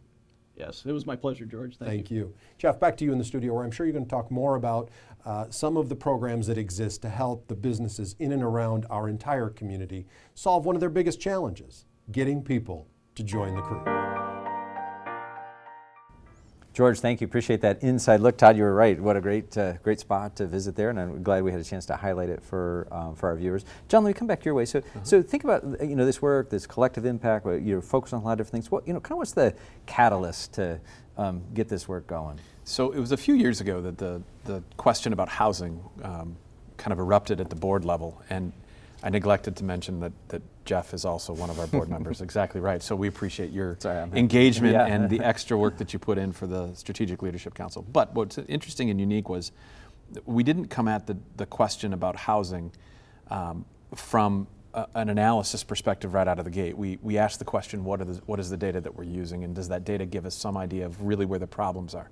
Yes, 0.55 0.83
it 0.85 0.91
was 0.93 1.05
my 1.05 1.15
pleasure, 1.15 1.45
George. 1.45 1.77
Thank, 1.77 1.89
Thank 1.89 2.11
you. 2.11 2.17
you. 2.17 2.35
Jeff, 2.57 2.79
back 2.79 2.95
to 2.97 3.05
you 3.05 3.11
in 3.11 3.17
the 3.17 3.25
studio 3.25 3.53
where 3.53 3.63
I'm 3.65 3.71
sure 3.71 3.85
you're 3.85 3.93
going 3.93 4.05
to 4.05 4.09
talk 4.09 4.31
more 4.31 4.55
about 4.55 4.89
uh, 5.25 5.49
some 5.49 5.75
of 5.75 5.89
the 5.89 5.95
programs 5.95 6.47
that 6.47 6.57
exist 6.57 7.01
to 7.01 7.09
help 7.09 7.47
the 7.47 7.55
businesses 7.55 8.15
in 8.19 8.31
and 8.31 8.43
around 8.43 8.85
our 8.89 9.09
entire 9.09 9.49
community 9.49 10.05
solve 10.33 10.65
one 10.65 10.75
of 10.75 10.79
their 10.79 10.89
biggest 10.89 11.19
challenges 11.19 11.85
getting 12.11 12.41
people 12.41 12.87
to 13.15 13.23
join 13.23 13.55
the 13.55 13.61
crew. 13.61 14.14
George, 16.75 16.99
thank 16.99 17.21
you. 17.21 17.25
Appreciate 17.25 17.61
that 17.61 17.81
inside 17.83 18.19
look. 18.19 18.37
Todd, 18.37 18.57
you 18.57 18.63
were 18.63 18.75
right. 18.75 18.99
What 18.99 19.15
a 19.15 19.21
great, 19.21 19.57
uh, 19.57 19.77
great 19.77 20.01
spot 20.01 20.35
to 20.35 20.45
visit 20.45 20.75
there, 20.75 20.89
and 20.89 20.99
I'm 20.99 21.23
glad 21.23 21.41
we 21.41 21.49
had 21.49 21.61
a 21.61 21.63
chance 21.63 21.85
to 21.85 21.95
highlight 21.95 22.27
it 22.27 22.43
for 22.43 22.85
um, 22.91 23.15
for 23.15 23.29
our 23.29 23.37
viewers. 23.37 23.63
John, 23.87 24.03
let 24.03 24.09
me 24.09 24.13
come 24.13 24.27
back 24.27 24.43
your 24.43 24.53
way. 24.53 24.65
So, 24.65 24.79
uh-huh. 24.79 24.99
so 25.03 25.21
think 25.21 25.45
about 25.45 25.63
you 25.81 25.95
know 25.95 26.05
this 26.05 26.21
work, 26.21 26.49
this 26.49 26.67
collective 26.67 27.05
impact. 27.05 27.45
You're 27.45 27.81
focused 27.81 28.13
on 28.13 28.21
a 28.21 28.25
lot 28.25 28.33
of 28.33 28.39
different 28.39 28.63
things. 28.63 28.71
What 28.71 28.85
you 28.85 28.91
know, 28.91 28.99
kind 28.99 29.13
of 29.13 29.19
what's 29.19 29.31
the 29.31 29.55
catalyst 29.85 30.51
to 30.55 30.81
um, 31.17 31.43
get 31.53 31.69
this 31.69 31.87
work 31.87 32.07
going? 32.07 32.41
So 32.65 32.91
it 32.91 32.99
was 32.99 33.13
a 33.13 33.17
few 33.17 33.35
years 33.35 33.61
ago 33.61 33.81
that 33.81 33.97
the, 33.97 34.21
the 34.43 34.61
question 34.75 35.13
about 35.13 35.29
housing 35.29 35.81
um, 36.03 36.35
kind 36.75 36.91
of 36.91 36.99
erupted 36.99 37.39
at 37.39 37.49
the 37.49 37.55
board 37.55 37.85
level. 37.85 38.21
And 38.29 38.51
I 39.03 39.09
neglected 39.09 39.55
to 39.57 39.63
mention 39.63 39.99
that, 39.99 40.13
that 40.29 40.41
Jeff 40.65 40.93
is 40.93 41.05
also 41.05 41.33
one 41.33 41.49
of 41.49 41.59
our 41.59 41.67
board 41.67 41.89
members. 41.89 42.21
Exactly 42.25 42.59
right. 42.61 42.81
So 42.81 42.95
we 42.95 43.07
appreciate 43.07 43.51
your 43.51 43.77
Sorry, 43.79 44.09
engagement 44.13 44.73
Yeah. 44.73 44.85
and 44.87 45.09
the 45.09 45.19
extra 45.23 45.57
work 45.57 45.77
that 45.77 45.93
you 45.93 45.99
put 45.99 46.17
in 46.17 46.31
for 46.31 46.47
the 46.47 46.73
Strategic 46.73 47.21
Leadership 47.21 47.53
Council. 47.53 47.83
But 47.83 48.13
what's 48.13 48.37
interesting 48.37 48.89
and 48.89 48.99
unique 48.99 49.29
was 49.29 49.51
we 50.25 50.43
didn't 50.43 50.67
come 50.67 50.87
at 50.87 51.07
the, 51.07 51.17
the 51.37 51.45
question 51.45 51.93
about 51.93 52.15
housing 52.15 52.71
um, 53.29 53.65
from 53.93 54.47
a, 54.73 54.87
an 54.95 55.09
analysis 55.09 55.63
perspective 55.63 56.13
right 56.13 56.27
out 56.27 56.39
of 56.39 56.45
the 56.45 56.51
gate. 56.51 56.77
We, 56.77 56.97
we 57.01 57.17
asked 57.17 57.39
the 57.39 57.45
question, 57.45 57.83
what, 57.83 58.01
are 58.01 58.05
the, 58.05 58.21
what 58.25 58.39
is 58.39 58.49
the 58.49 58.57
data 58.57 58.81
that 58.81 58.95
we're 58.95 59.03
using, 59.03 59.43
and 59.43 59.55
does 59.55 59.69
that 59.69 59.83
data 59.83 60.05
give 60.05 60.25
us 60.25 60.35
some 60.35 60.57
idea 60.57 60.85
of 60.85 61.01
really 61.03 61.25
where 61.25 61.39
the 61.39 61.47
problems 61.47 61.95
are? 61.95 62.09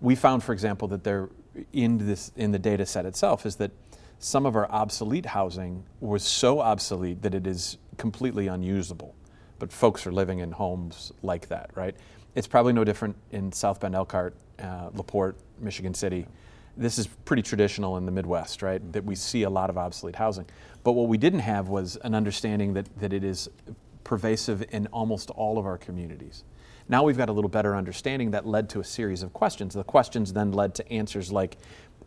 We 0.00 0.14
found, 0.14 0.44
for 0.44 0.52
example, 0.52 0.88
that 0.88 1.04
there 1.04 1.28
in 1.72 1.98
this 1.98 2.30
in 2.36 2.52
the 2.52 2.58
data 2.58 2.86
set 2.86 3.04
itself 3.04 3.44
is 3.44 3.56
that 3.56 3.72
some 4.18 4.46
of 4.46 4.56
our 4.56 4.70
obsolete 4.70 5.26
housing 5.26 5.84
was 6.00 6.24
so 6.24 6.60
obsolete 6.60 7.22
that 7.22 7.34
it 7.34 7.46
is 7.46 7.78
completely 7.96 8.48
unusable. 8.48 9.14
But 9.58 9.72
folks 9.72 10.06
are 10.06 10.12
living 10.12 10.40
in 10.40 10.52
homes 10.52 11.12
like 11.22 11.48
that, 11.48 11.70
right? 11.74 11.96
It's 12.34 12.46
probably 12.46 12.72
no 12.72 12.84
different 12.84 13.16
in 13.30 13.50
South 13.52 13.80
Bend, 13.80 13.94
Elkhart, 13.94 14.36
uh, 14.60 14.90
LaPorte, 14.94 15.36
Michigan 15.60 15.94
City. 15.94 16.26
This 16.76 16.98
is 16.98 17.08
pretty 17.24 17.42
traditional 17.42 17.96
in 17.96 18.06
the 18.06 18.12
Midwest, 18.12 18.62
right? 18.62 18.92
That 18.92 19.04
we 19.04 19.14
see 19.14 19.42
a 19.42 19.50
lot 19.50 19.70
of 19.70 19.78
obsolete 19.78 20.16
housing. 20.16 20.46
But 20.84 20.92
what 20.92 21.08
we 21.08 21.18
didn't 21.18 21.40
have 21.40 21.68
was 21.68 21.96
an 21.96 22.14
understanding 22.14 22.74
that, 22.74 22.86
that 23.00 23.12
it 23.12 23.24
is 23.24 23.48
pervasive 24.04 24.64
in 24.70 24.86
almost 24.88 25.30
all 25.30 25.58
of 25.58 25.66
our 25.66 25.76
communities. 25.76 26.44
Now 26.88 27.02
we've 27.02 27.18
got 27.18 27.28
a 27.28 27.32
little 27.32 27.50
better 27.50 27.76
understanding 27.76 28.30
that 28.30 28.46
led 28.46 28.68
to 28.70 28.80
a 28.80 28.84
series 28.84 29.22
of 29.22 29.32
questions. 29.32 29.74
The 29.74 29.84
questions 29.84 30.32
then 30.32 30.52
led 30.52 30.74
to 30.76 30.92
answers 30.92 31.30
like, 31.30 31.58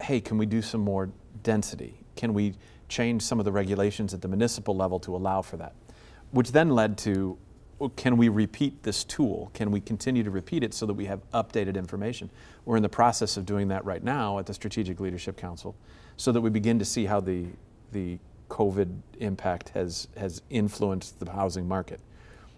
hey, 0.02 0.20
can 0.20 0.38
we 0.38 0.46
do 0.46 0.62
some 0.62 0.82
more 0.82 1.12
density? 1.44 2.01
Can 2.22 2.36
we 2.36 2.54
change 2.88 3.24
some 3.24 3.40
of 3.40 3.46
the 3.46 3.52
regulations 3.52 4.14
at 4.14 4.22
the 4.22 4.28
municipal 4.28 4.76
level 4.76 5.00
to 5.00 5.16
allow 5.16 5.42
for 5.42 5.58
that? 5.58 5.74
Which 6.30 6.52
then 6.52 6.70
led 6.70 6.96
to, 7.00 7.36
can 7.96 8.16
we 8.16 8.30
repeat 8.30 8.84
this 8.84 9.04
tool? 9.04 9.50
Can 9.56 9.72
we 9.72 9.82
continue 9.82 10.22
to 10.22 10.30
repeat 10.30 10.64
it 10.64 10.76
so 10.76 10.86
that 10.86 10.94
we 10.94 11.06
have 11.06 11.28
updated 11.32 11.78
information? 11.78 12.30
We're 12.64 12.78
in 12.78 12.84
the 12.84 12.90
process 12.90 13.38
of 13.38 13.48
doing 13.48 13.70
that 13.70 13.84
right 13.86 14.04
now 14.04 14.38
at 14.38 14.46
the 14.46 14.54
Strategic 14.54 15.00
Leadership 15.00 15.36
Council 15.36 15.76
so 16.16 16.32
that 16.32 16.42
we 16.42 16.52
begin 16.52 16.78
to 16.78 16.86
see 16.86 17.06
how 17.06 17.22
the, 17.22 17.48
the 17.92 18.20
COVID 18.50 19.00
impact 19.20 19.70
has, 19.70 20.08
has 20.16 20.44
influenced 20.52 21.20
the 21.20 21.32
housing 21.32 21.68
market. 21.68 22.00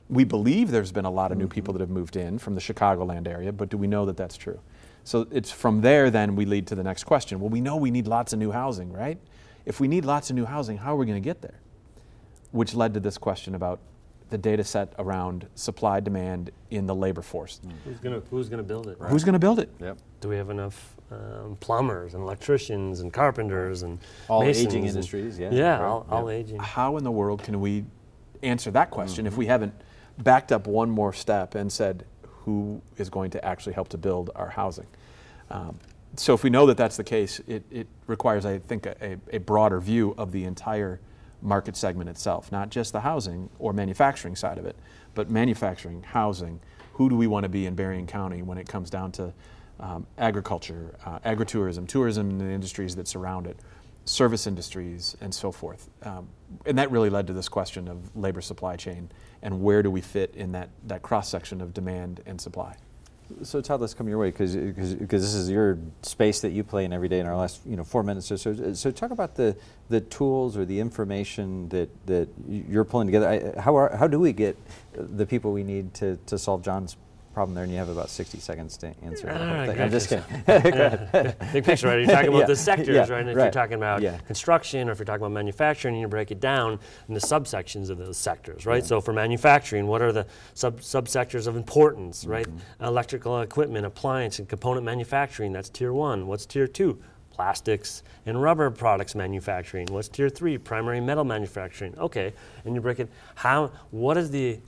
We 0.10 0.26
believe 0.26 0.72
there's 0.72 0.92
been 0.92 1.06
a 1.06 1.10
lot 1.10 1.32
of 1.32 1.38
new 1.38 1.46
mm-hmm. 1.46 1.54
people 1.54 1.74
that 1.76 1.80
have 1.80 1.90
moved 1.90 2.18
in 2.18 2.38
from 2.38 2.56
the 2.56 2.62
Chicagoland 2.62 3.30
area, 3.30 3.54
but 3.54 3.70
do 3.70 3.78
we 3.78 3.88
know 3.88 4.06
that 4.08 4.18
that's 4.18 4.36
true? 4.36 4.60
So 5.06 5.26
it's 5.32 5.52
from 5.52 5.80
there 5.80 6.10
then 6.10 6.36
we 6.36 6.44
lead 6.44 6.68
to 6.68 6.76
the 6.76 6.84
next 6.84 7.06
question. 7.06 7.40
Well, 7.40 7.50
we 7.50 7.62
know 7.62 7.78
we 7.78 7.92
need 7.92 8.08
lots 8.08 8.34
of 8.34 8.40
new 8.40 8.52
housing, 8.52 8.92
right? 8.92 9.18
If 9.66 9.80
we 9.80 9.88
need 9.88 10.06
lots 10.06 10.30
of 10.30 10.36
new 10.36 10.46
housing, 10.46 10.78
how 10.78 10.94
are 10.94 10.98
we 10.98 11.06
going 11.06 11.22
to 11.22 11.26
get 11.26 11.42
there? 11.42 11.60
Which 12.52 12.74
led 12.76 12.94
to 12.94 13.00
this 13.00 13.18
question 13.18 13.56
about 13.56 13.80
the 14.30 14.38
data 14.38 14.64
set 14.64 14.94
around 14.98 15.48
supply 15.56 16.00
demand 16.00 16.52
in 16.72 16.88
the 16.88 16.96
labor 16.96 17.22
force. 17.22 17.62
Who's 17.86 18.00
gonna 18.00 18.22
Who's 18.32 18.50
gonna 18.50 18.64
build 18.64 18.88
it? 18.88 18.98
Who's 19.00 19.24
going 19.24 19.34
to 19.34 19.40
build 19.40 19.60
it? 19.60 19.70
Yep. 19.80 19.98
Do 20.22 20.30
we 20.30 20.38
have 20.38 20.50
enough 20.50 20.96
um, 21.12 21.56
plumbers 21.60 22.16
and 22.16 22.24
electricians 22.24 23.02
and 23.02 23.14
carpenters 23.14 23.84
and 23.84 24.00
All 24.28 24.42
masons 24.44 24.68
aging 24.68 24.80
and- 24.88 24.90
industries, 24.96 25.38
yeah. 25.38 25.52
Yeah, 25.52 25.78
right, 25.78 25.82
all, 25.88 26.08
all 26.10 26.32
yeah. 26.32 26.38
aging. 26.40 26.60
How 26.60 26.98
in 26.98 27.04
the 27.04 27.12
world 27.12 27.44
can 27.44 27.62
we 27.62 27.86
answer 28.42 28.72
that 28.72 28.90
question 28.90 29.28
if 29.28 29.38
we 29.38 29.46
haven't 29.46 29.74
backed 30.18 30.52
up 30.52 30.66
one 30.66 30.90
more 30.90 31.14
step 31.14 31.54
and 31.56 31.72
said 31.72 32.06
who 32.24 32.82
is 32.98 33.10
going 33.10 33.30
to 33.32 33.46
actually 33.46 33.74
help 33.74 33.90
to 33.90 33.98
build 33.98 34.32
our 34.36 34.50
housing? 34.50 34.88
Um, 35.52 35.78
so 36.16 36.34
if 36.34 36.44
we 36.44 36.50
know 36.50 36.66
that 36.68 36.78
that's 36.78 36.98
the 36.98 37.04
case, 37.04 37.40
it, 37.48 37.64
it 37.72 37.88
requires, 38.08 38.46
I 38.46 38.60
think, 38.60 38.86
a, 38.86 39.18
a 39.32 39.40
broader 39.40 39.80
view 39.80 40.14
of 40.18 40.32
the 40.32 40.44
entire 40.46 41.00
market 41.42 41.76
segment 41.76 42.10
itself, 42.10 42.52
not 42.52 42.70
just 42.70 42.94
the 42.94 43.02
housing 43.02 43.50
or 43.60 43.74
manufacturing 43.74 44.36
side 44.36 44.58
of 44.58 44.66
it, 44.66 44.76
but 45.16 45.30
manufacturing, 45.30 46.04
housing. 46.04 46.60
Who 46.94 47.10
do 47.10 47.16
we 47.16 47.28
want 47.28 47.44
to 47.44 47.50
be 47.50 47.66
in 47.66 47.76
Berrien 47.76 48.08
County 48.08 48.42
when 48.42 48.58
it 48.58 48.68
comes 48.68 48.90
down 48.90 49.12
to 49.14 49.34
um, 49.80 50.06
agriculture, 50.18 50.96
uh, 51.06 51.20
agritourism, 51.20 51.88
tourism 51.88 52.30
and 52.30 52.42
the 52.42 52.50
industries 52.50 52.96
that 52.96 53.08
surround 53.08 53.48
it, 53.48 53.58
service 54.06 54.48
industries, 54.48 55.18
and 55.20 55.34
so 55.34 55.52
forth. 55.52 55.90
Um, 56.04 56.30
and 56.66 56.78
that 56.78 56.92
really 56.92 57.10
led 57.10 57.28
to 57.28 57.34
this 57.34 57.50
question 57.50 57.88
of 57.88 58.16
labor 58.16 58.42
supply 58.42 58.76
chain 58.76 59.10
and 59.42 59.62
where 59.62 59.82
do 59.82 59.90
we 59.90 60.02
fit 60.02 60.36
in 60.36 60.52
that, 60.52 60.70
that 60.86 61.02
cross 61.02 61.28
section 61.28 61.60
of 61.60 61.74
demand 61.74 62.22
and 62.26 62.40
supply. 62.40 62.76
So 63.42 63.62
Todd, 63.62 63.82
let's 63.82 63.94
come 63.94 64.08
your 64.08 64.18
way 64.18 64.32
because 64.32 64.54
this 64.54 65.34
is 65.34 65.50
your 65.50 65.80
space 66.02 66.42
that 66.42 66.52
you 66.52 66.64
play 66.64 66.86
in 66.86 66.94
every 66.94 67.08
day 67.08 67.20
in 67.20 67.26
our 67.26 67.36
last 67.36 67.62
you 67.66 67.76
know 67.76 67.84
four 67.84 68.04
minutes 68.04 68.32
or 68.32 68.38
so. 68.38 68.74
So 68.74 68.92
talk 68.92 69.12
about 69.12 69.36
the 69.36 69.56
the 69.90 70.02
tools 70.02 70.56
or 70.58 70.66
the 70.66 70.80
information 70.80 71.70
that 71.70 71.90
that 72.08 72.30
you're 72.48 72.84
pulling 72.84 73.08
together. 73.08 73.28
I, 73.58 73.60
how 73.60 73.76
are, 73.76 73.96
how 73.96 74.08
do 74.08 74.20
we 74.20 74.34
get 74.34 74.58
the 74.94 75.26
people 75.26 75.52
we 75.52 75.64
need 75.64 75.94
to 75.96 76.18
to 76.28 76.38
solve 76.38 76.62
John's 76.64 76.98
problem 77.34 77.56
there? 77.56 77.64
And 77.64 77.74
you 77.74 77.80
have 77.80 77.90
about 77.90 78.10
60 78.10 78.38
seconds 78.40 78.78
to 78.78 78.94
answer 79.02 79.28
right, 79.28 79.70
I'm 79.80 79.90
just 79.90 80.10
kidding. 80.10 80.24
Big 81.54 81.66
picture, 81.66 81.88
right? 81.88 82.00
You're 82.00 82.08
talking 82.08 82.30
about 82.30 82.40
Yeah, 82.40 82.46
the 82.46 82.56
sectors, 82.56 82.88
yeah, 82.96 83.14
right? 83.14 83.22
And 83.22 83.30
if 83.30 83.36
right. 83.36 83.44
you're 83.46 83.52
talking 83.52 83.76
about 83.76 84.02
Yeah. 84.02 84.18
construction 84.20 84.88
or 84.88 84.92
if 84.92 85.00
you're 85.00 85.06
talking 85.06 85.22
about 85.22 85.32
manufacturing, 85.32 85.96
you 85.96 86.08
break 86.08 86.32
it 86.32 86.40
down 86.40 86.80
into 87.08 87.20
the 87.20 87.26
subsections 87.26 87.90
of 87.90 87.98
those 87.98 88.18
sectors, 88.18 88.66
right? 88.66 88.86
So 88.86 89.02
for 89.02 89.14
manufacturing, 89.14 89.88
what 89.88 90.02
are 90.02 90.12
the 90.12 90.26
sub 90.54 90.80
subsectors 90.80 91.48
of 91.48 91.56
importance, 91.56 92.26
right? 92.26 92.48
Mm-hmm. 92.48 92.86
Electrical 92.86 93.42
equipment, 93.42 93.86
appliance, 93.86 94.40
and 94.40 94.48
component 94.48 94.86
manufacturing, 94.86 95.52
that's 95.54 95.70
tier 95.70 95.94
one. 95.94 96.28
What's 96.28 96.46
tier 96.46 96.68
two? 96.68 97.02
Plastics 97.32 98.04
and 98.28 98.40
rubber 98.40 98.70
products 98.70 99.16
manufacturing. 99.16 99.88
What's 99.90 100.08
tier 100.08 100.30
three? 100.30 100.60
Primary 100.60 101.02
metal 101.02 101.24
manufacturing. 101.24 101.98
Okay, 101.98 102.32
and 102.64 102.76
you 102.76 102.82
break 102.82 103.00
it. 103.00 103.10
How? 103.34 103.72
What 103.90 104.18
is 104.18 104.30
the 104.30 104.60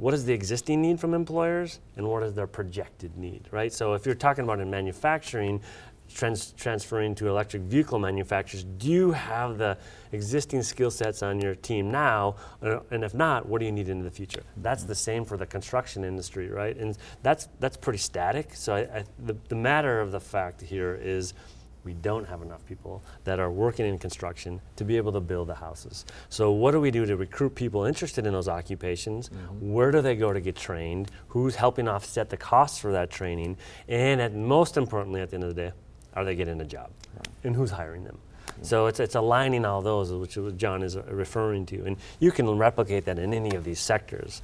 what 0.00 0.14
is 0.14 0.24
the 0.24 0.32
existing 0.32 0.80
need 0.80 0.98
from 0.98 1.12
employers 1.12 1.78
and 1.96 2.08
what 2.08 2.22
is 2.22 2.32
their 2.32 2.46
projected 2.46 3.14
need, 3.18 3.46
right? 3.50 3.70
So 3.70 3.92
if 3.92 4.06
you're 4.06 4.14
talking 4.14 4.44
about 4.44 4.58
in 4.58 4.70
manufacturing, 4.70 5.60
trans- 6.08 6.52
transferring 6.52 7.14
to 7.16 7.28
electric 7.28 7.62
vehicle 7.64 7.98
manufacturers, 7.98 8.64
do 8.64 8.88
you 8.88 9.12
have 9.12 9.58
the 9.58 9.76
existing 10.12 10.62
skill 10.62 10.90
sets 10.90 11.22
on 11.22 11.38
your 11.38 11.54
team 11.54 11.90
now? 11.90 12.36
And 12.90 13.04
if 13.04 13.12
not, 13.12 13.46
what 13.46 13.58
do 13.58 13.66
you 13.66 13.72
need 13.72 13.90
into 13.90 14.02
the 14.02 14.10
future? 14.10 14.42
That's 14.56 14.84
the 14.84 14.94
same 14.94 15.22
for 15.22 15.36
the 15.36 15.44
construction 15.44 16.02
industry, 16.02 16.48
right? 16.48 16.78
And 16.78 16.96
that's, 17.22 17.48
that's 17.60 17.76
pretty 17.76 17.98
static. 17.98 18.54
So 18.54 18.74
I, 18.74 18.80
I, 18.80 19.04
the, 19.18 19.36
the 19.50 19.54
matter 19.54 20.00
of 20.00 20.12
the 20.12 20.20
fact 20.20 20.62
here 20.62 20.98
is 21.00 21.34
we 21.84 21.94
don't 21.94 22.26
have 22.26 22.42
enough 22.42 22.64
people 22.66 23.02
that 23.24 23.40
are 23.40 23.50
working 23.50 23.86
in 23.86 23.98
construction 23.98 24.60
to 24.76 24.84
be 24.84 24.96
able 24.96 25.12
to 25.12 25.20
build 25.20 25.48
the 25.48 25.54
houses. 25.54 26.04
So 26.28 26.52
what 26.52 26.72
do 26.72 26.80
we 26.80 26.90
do 26.90 27.06
to 27.06 27.16
recruit 27.16 27.54
people 27.54 27.84
interested 27.84 28.26
in 28.26 28.32
those 28.32 28.48
occupations? 28.48 29.28
Where 29.60 29.90
do 29.90 30.00
they 30.00 30.16
go 30.16 30.32
to 30.32 30.40
get 30.40 30.56
trained? 30.56 31.10
Who's 31.28 31.56
helping 31.56 31.88
offset 31.88 32.30
the 32.30 32.36
costs 32.36 32.78
for 32.78 32.92
that 32.92 33.10
training? 33.10 33.56
And 33.88 34.20
at, 34.20 34.34
most 34.34 34.76
importantly, 34.76 35.20
at 35.20 35.30
the 35.30 35.36
end 35.36 35.44
of 35.44 35.54
the 35.54 35.62
day, 35.62 35.72
are 36.14 36.24
they 36.24 36.34
getting 36.34 36.60
a 36.60 36.64
job? 36.64 36.90
And 37.44 37.54
who's 37.54 37.70
hiring 37.70 38.04
them? 38.04 38.18
So 38.62 38.86
it's, 38.86 39.00
it's 39.00 39.14
aligning 39.14 39.64
all 39.64 39.80
those, 39.80 40.12
which 40.12 40.36
is 40.36 40.42
what 40.42 40.56
John 40.58 40.82
is 40.82 40.96
uh, 40.96 41.02
referring 41.04 41.66
to. 41.66 41.84
And 41.84 41.96
you 42.18 42.30
can 42.30 42.48
replicate 42.58 43.04
that 43.06 43.18
in 43.18 43.32
any 43.32 43.54
of 43.54 43.64
these 43.64 43.80
sectors. 43.80 44.42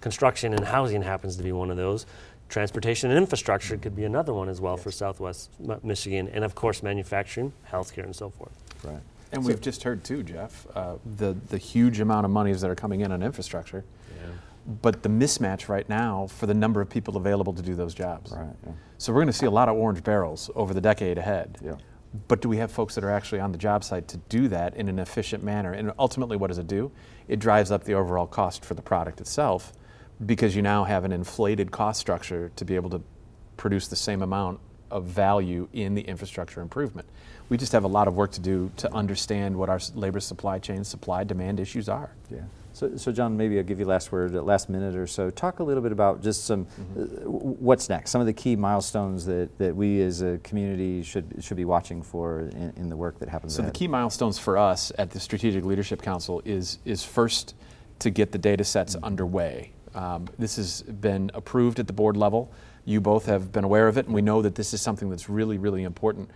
Construction 0.00 0.54
and 0.54 0.64
housing 0.64 1.02
happens 1.02 1.36
to 1.36 1.42
be 1.42 1.50
one 1.50 1.70
of 1.70 1.76
those. 1.76 2.06
Transportation 2.48 3.10
and 3.10 3.18
infrastructure 3.18 3.76
could 3.76 3.94
be 3.94 4.04
another 4.04 4.32
one 4.32 4.48
as 4.48 4.60
well 4.60 4.76
for 4.78 4.90
Southwest 4.90 5.50
Mi- 5.60 5.76
Michigan. 5.82 6.28
And 6.32 6.44
of 6.44 6.54
course, 6.54 6.82
manufacturing, 6.82 7.52
healthcare, 7.70 8.04
and 8.04 8.16
so 8.16 8.30
forth. 8.30 8.52
right. 8.84 9.00
And 9.30 9.44
we've 9.44 9.60
just 9.60 9.82
heard 9.82 10.02
too, 10.04 10.22
Jeff, 10.22 10.66
uh, 10.74 10.94
the, 11.18 11.36
the 11.48 11.58
huge 11.58 12.00
amount 12.00 12.24
of 12.24 12.30
monies 12.30 12.62
that 12.62 12.70
are 12.70 12.74
coming 12.74 13.02
in 13.02 13.12
on 13.12 13.22
infrastructure, 13.22 13.84
but 14.82 15.02
the 15.02 15.10
mismatch 15.10 15.68
right 15.68 15.86
now 15.86 16.26
for 16.28 16.46
the 16.46 16.54
number 16.54 16.80
of 16.80 16.88
people 16.88 17.16
available 17.18 17.52
to 17.52 17.60
do 17.60 17.74
those 17.74 17.92
jobs. 17.94 18.32
Right. 18.32 18.48
Yeah. 18.66 18.72
So 18.96 19.12
we're 19.12 19.20
going 19.20 19.26
to 19.32 19.38
see 19.38 19.44
a 19.44 19.50
lot 19.50 19.68
of 19.68 19.76
orange 19.76 20.02
barrels 20.02 20.50
over 20.54 20.72
the 20.72 20.80
decade 20.80 21.18
ahead. 21.18 21.58
Yeah. 21.62 21.74
But 22.26 22.40
do 22.40 22.48
we 22.48 22.56
have 22.56 22.72
folks 22.72 22.94
that 22.94 23.04
are 23.04 23.10
actually 23.10 23.40
on 23.40 23.52
the 23.52 23.58
job 23.58 23.84
site 23.84 24.08
to 24.08 24.16
do 24.30 24.48
that 24.48 24.74
in 24.76 24.88
an 24.88 24.98
efficient 24.98 25.44
manner? 25.44 25.72
And 25.72 25.92
ultimately, 25.98 26.38
what 26.38 26.46
does 26.46 26.56
it 26.58 26.66
do? 26.66 26.90
It 27.28 27.38
drives 27.38 27.70
up 27.70 27.84
the 27.84 27.92
overall 27.92 28.26
cost 28.26 28.64
for 28.64 28.72
the 28.72 28.82
product 28.82 29.20
itself 29.20 29.74
because 30.24 30.56
you 30.56 30.62
now 30.62 30.84
have 30.84 31.04
an 31.04 31.12
inflated 31.12 31.70
cost 31.70 32.00
structure 32.00 32.50
to 32.56 32.64
be 32.64 32.74
able 32.74 32.90
to 32.90 33.02
produce 33.56 33.88
the 33.88 33.96
same 33.96 34.22
amount 34.22 34.60
of 34.90 35.04
value 35.04 35.68
in 35.72 35.94
the 35.94 36.02
infrastructure 36.02 36.60
improvement. 36.60 37.08
We 37.48 37.56
just 37.56 37.72
have 37.72 37.84
a 37.84 37.88
lot 37.88 38.08
of 38.08 38.16
work 38.16 38.32
to 38.32 38.40
do 38.40 38.70
to 38.78 38.92
understand 38.92 39.56
what 39.56 39.68
our 39.68 39.80
labor 39.94 40.20
supply 40.20 40.58
chain, 40.58 40.84
supply 40.84 41.24
demand 41.24 41.60
issues 41.60 41.88
are. 41.88 42.10
Yeah. 42.30 42.40
So, 42.72 42.96
so 42.96 43.10
John, 43.10 43.36
maybe 43.36 43.58
I'll 43.58 43.64
give 43.64 43.80
you 43.80 43.86
last 43.86 44.12
word, 44.12 44.36
uh, 44.36 44.42
last 44.42 44.68
minute 44.68 44.94
or 44.94 45.06
so. 45.06 45.30
Talk 45.30 45.58
a 45.58 45.64
little 45.64 45.82
bit 45.82 45.90
about 45.90 46.22
just 46.22 46.44
some, 46.44 46.66
uh, 46.96 47.02
what's 47.28 47.88
next, 47.88 48.10
some 48.10 48.20
of 48.20 48.26
the 48.26 48.32
key 48.32 48.54
milestones 48.54 49.26
that, 49.26 49.56
that 49.58 49.74
we 49.74 50.00
as 50.00 50.22
a 50.22 50.38
community 50.44 51.02
should, 51.02 51.42
should 51.42 51.56
be 51.56 51.64
watching 51.64 52.02
for 52.02 52.40
in, 52.40 52.72
in 52.76 52.88
the 52.88 52.96
work 52.96 53.18
that 53.18 53.28
happens 53.28 53.54
So 53.54 53.62
the 53.62 53.70
key 53.72 53.88
milestones 53.88 54.38
for 54.38 54.56
us 54.56 54.92
at 54.96 55.10
the 55.10 55.18
Strategic 55.18 55.64
Leadership 55.64 56.00
Council 56.02 56.40
is 56.44 56.78
is 56.84 57.02
first 57.02 57.54
to 57.98 58.10
get 58.10 58.30
the 58.30 58.38
data 58.38 58.62
sets 58.62 58.94
underway. 59.02 59.72
Um, 59.94 60.28
this 60.38 60.56
has 60.56 60.82
been 60.82 61.30
approved 61.34 61.78
at 61.78 61.86
the 61.86 61.92
board 61.92 62.16
level. 62.16 62.52
You 62.84 63.00
both 63.00 63.26
have 63.26 63.52
been 63.52 63.64
aware 63.64 63.88
of 63.88 63.98
it, 63.98 64.06
and 64.06 64.14
we 64.14 64.22
know 64.22 64.42
that 64.42 64.54
this 64.54 64.72
is 64.72 64.80
something 64.80 65.10
that's 65.10 65.28
really, 65.28 65.58
really 65.58 65.82
important. 65.82 66.30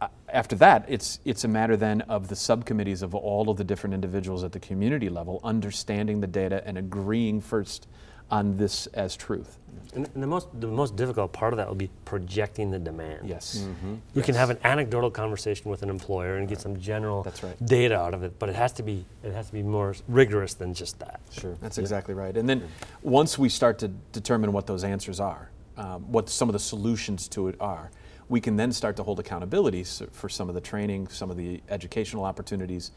Uh, 0.00 0.08
after 0.28 0.56
that, 0.56 0.84
it's, 0.88 1.18
it's 1.24 1.44
a 1.44 1.48
matter 1.48 1.76
then 1.76 2.02
of 2.02 2.28
the 2.28 2.36
subcommittees 2.36 3.02
of 3.02 3.14
all 3.14 3.50
of 3.50 3.56
the 3.56 3.64
different 3.64 3.94
individuals 3.94 4.44
at 4.44 4.52
the 4.52 4.60
community 4.60 5.08
level 5.08 5.40
understanding 5.42 6.20
the 6.20 6.26
data 6.26 6.62
and 6.66 6.78
agreeing 6.78 7.40
first 7.40 7.88
on 8.32 8.56
this 8.56 8.86
as 8.88 9.14
truth. 9.14 9.58
And 9.94 10.08
the 10.14 10.26
most 10.26 10.48
the 10.58 10.66
most 10.66 10.96
difficult 10.96 11.34
part 11.34 11.52
of 11.52 11.58
that 11.58 11.68
will 11.68 11.74
be 11.74 11.90
projecting 12.06 12.70
the 12.70 12.78
demand. 12.78 13.28
Yes. 13.28 13.58
Mm-hmm. 13.58 13.96
You 14.14 14.22
can 14.22 14.34
have 14.34 14.48
an 14.48 14.56
anecdotal 14.64 15.10
conversation 15.10 15.70
with 15.70 15.82
an 15.82 15.90
employer 15.90 16.36
and 16.36 16.48
get 16.48 16.60
some 16.60 16.80
general 16.80 17.22
That's 17.22 17.42
right. 17.42 17.54
data 17.66 17.94
out 17.94 18.14
of 18.14 18.22
it, 18.22 18.38
but 18.38 18.48
it 18.48 18.54
has 18.54 18.72
to 18.74 18.82
be 18.82 19.04
it 19.22 19.34
has 19.34 19.48
to 19.48 19.52
be 19.52 19.62
more 19.62 19.94
rigorous 20.08 20.54
than 20.54 20.72
just 20.72 20.98
that. 21.00 21.20
Sure. 21.30 21.56
That's 21.60 21.76
exactly 21.76 22.14
right. 22.14 22.34
And 22.34 22.48
then 22.48 22.66
once 23.02 23.38
we 23.38 23.50
start 23.50 23.78
to 23.80 23.88
determine 24.12 24.52
what 24.52 24.66
those 24.66 24.82
answers 24.82 25.20
are, 25.20 25.50
um, 25.76 26.10
what 26.10 26.30
some 26.30 26.48
of 26.48 26.54
the 26.54 26.58
solutions 26.58 27.28
to 27.28 27.48
it 27.48 27.56
are, 27.60 27.90
we 28.30 28.40
can 28.40 28.56
then 28.56 28.72
start 28.72 28.96
to 28.96 29.02
hold 29.02 29.20
accountability 29.20 29.84
for 29.84 30.30
some 30.30 30.48
of 30.48 30.54
the 30.54 30.60
training, 30.62 31.08
some 31.08 31.30
of 31.30 31.36
the 31.36 31.60
educational 31.68 32.24
opportunities, 32.24 32.92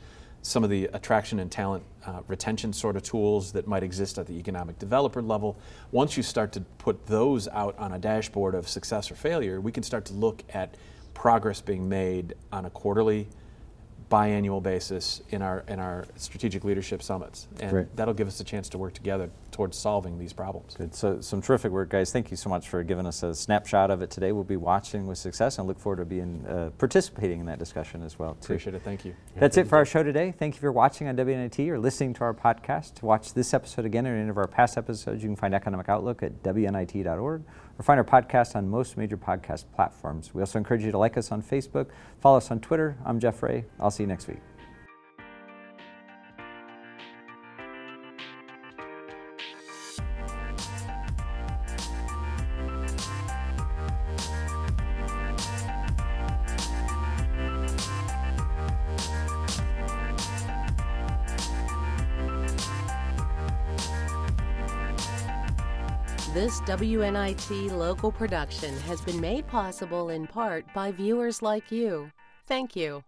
some 0.45 0.63
of 0.63 0.69
the 0.69 0.85
attraction 0.93 1.39
and 1.39 1.51
talent 1.51 1.83
uh, 2.05 2.19
retention 2.27 2.71
sort 2.71 2.95
of 2.95 3.01
tools 3.01 3.51
that 3.51 3.65
might 3.65 3.81
exist 3.81 4.19
at 4.19 4.27
the 4.27 4.33
economic 4.33 4.77
developer 4.77 5.19
level. 5.19 5.57
Once 5.91 6.15
you 6.15 6.21
start 6.21 6.51
to 6.51 6.61
put 6.77 7.07
those 7.07 7.47
out 7.47 7.75
on 7.79 7.93
a 7.93 7.97
dashboard 7.97 8.53
of 8.53 8.69
success 8.69 9.09
or 9.09 9.15
failure, 9.15 9.59
we 9.59 9.71
can 9.71 9.81
start 9.81 10.05
to 10.05 10.13
look 10.13 10.43
at 10.53 10.75
progress 11.15 11.61
being 11.61 11.89
made 11.89 12.35
on 12.51 12.65
a 12.65 12.69
quarterly, 12.69 13.27
biannual 14.11 14.61
basis 14.61 15.23
in 15.31 15.41
our 15.41 15.63
in 15.67 15.79
our 15.79 16.05
strategic 16.15 16.63
leadership 16.63 17.01
summits, 17.01 17.47
and 17.59 17.71
Great. 17.71 17.95
that'll 17.95 18.13
give 18.13 18.27
us 18.27 18.39
a 18.39 18.43
chance 18.43 18.69
to 18.69 18.77
work 18.77 18.93
together 18.93 19.31
towards 19.55 19.77
solving 19.77 20.19
these 20.19 20.33
problems. 20.33 20.75
Good. 20.75 20.93
So 20.93 21.21
some 21.21 21.41
terrific 21.41 21.71
work, 21.71 21.89
guys. 21.89 22.11
Thank 22.11 22.29
you 22.29 22.35
so 22.35 22.49
much 22.49 22.67
for 22.67 22.83
giving 22.83 23.05
us 23.05 23.23
a 23.23 23.33
snapshot 23.33 23.89
of 23.89 24.01
it 24.01 24.11
today. 24.11 24.33
We'll 24.33 24.43
be 24.43 24.57
watching 24.57 25.07
with 25.07 25.17
success 25.17 25.57
and 25.57 25.65
look 25.65 25.79
forward 25.79 25.99
to 25.99 26.05
being 26.05 26.45
uh, 26.45 26.71
participating 26.77 27.39
in 27.39 27.45
that 27.45 27.57
discussion 27.57 28.03
as 28.03 28.19
well. 28.19 28.33
Too. 28.33 28.53
Appreciate 28.53 28.75
it. 28.75 28.81
Thank 28.81 29.05
you. 29.05 29.15
That's 29.37 29.55
it 29.55 29.67
for 29.67 29.77
our 29.77 29.85
show 29.85 30.03
today. 30.03 30.33
Thank 30.37 30.55
you 30.55 30.59
for 30.59 30.73
watching 30.73 31.07
on 31.07 31.15
WNIT 31.15 31.69
or 31.69 31.79
listening 31.79 32.13
to 32.15 32.21
our 32.25 32.33
podcast. 32.33 32.95
To 32.95 33.05
watch 33.05 33.33
this 33.33 33.53
episode 33.53 33.85
again 33.85 34.05
or 34.05 34.13
any 34.13 34.29
of 34.29 34.37
our 34.37 34.47
past 34.47 34.77
episodes, 34.77 35.23
you 35.23 35.29
can 35.29 35.37
find 35.37 35.55
Economic 35.55 35.87
Outlook 35.87 36.21
at 36.21 36.43
WNIT.org 36.43 37.43
or 37.79 37.83
find 37.83 37.97
our 37.97 38.03
podcast 38.03 38.57
on 38.57 38.67
most 38.67 38.97
major 38.97 39.15
podcast 39.17 39.63
platforms. 39.73 40.33
We 40.33 40.41
also 40.41 40.59
encourage 40.59 40.83
you 40.83 40.91
to 40.91 40.97
like 40.97 41.15
us 41.15 41.31
on 41.31 41.41
Facebook, 41.41 41.87
follow 42.19 42.37
us 42.37 42.51
on 42.51 42.59
Twitter. 42.59 42.97
I'm 43.05 43.21
Jeff 43.21 43.41
Rea. 43.41 43.63
I'll 43.79 43.89
see 43.89 44.03
you 44.03 44.07
next 44.07 44.27
week. 44.27 44.41
WNIT 66.85 67.71
local 67.71 68.11
production 68.11 68.77
has 68.81 69.01
been 69.01 69.19
made 69.19 69.47
possible 69.47 70.09
in 70.09 70.27
part 70.27 70.71
by 70.75 70.91
viewers 70.91 71.41
like 71.41 71.71
you. 71.71 72.11
Thank 72.45 72.75
you. 72.75 73.03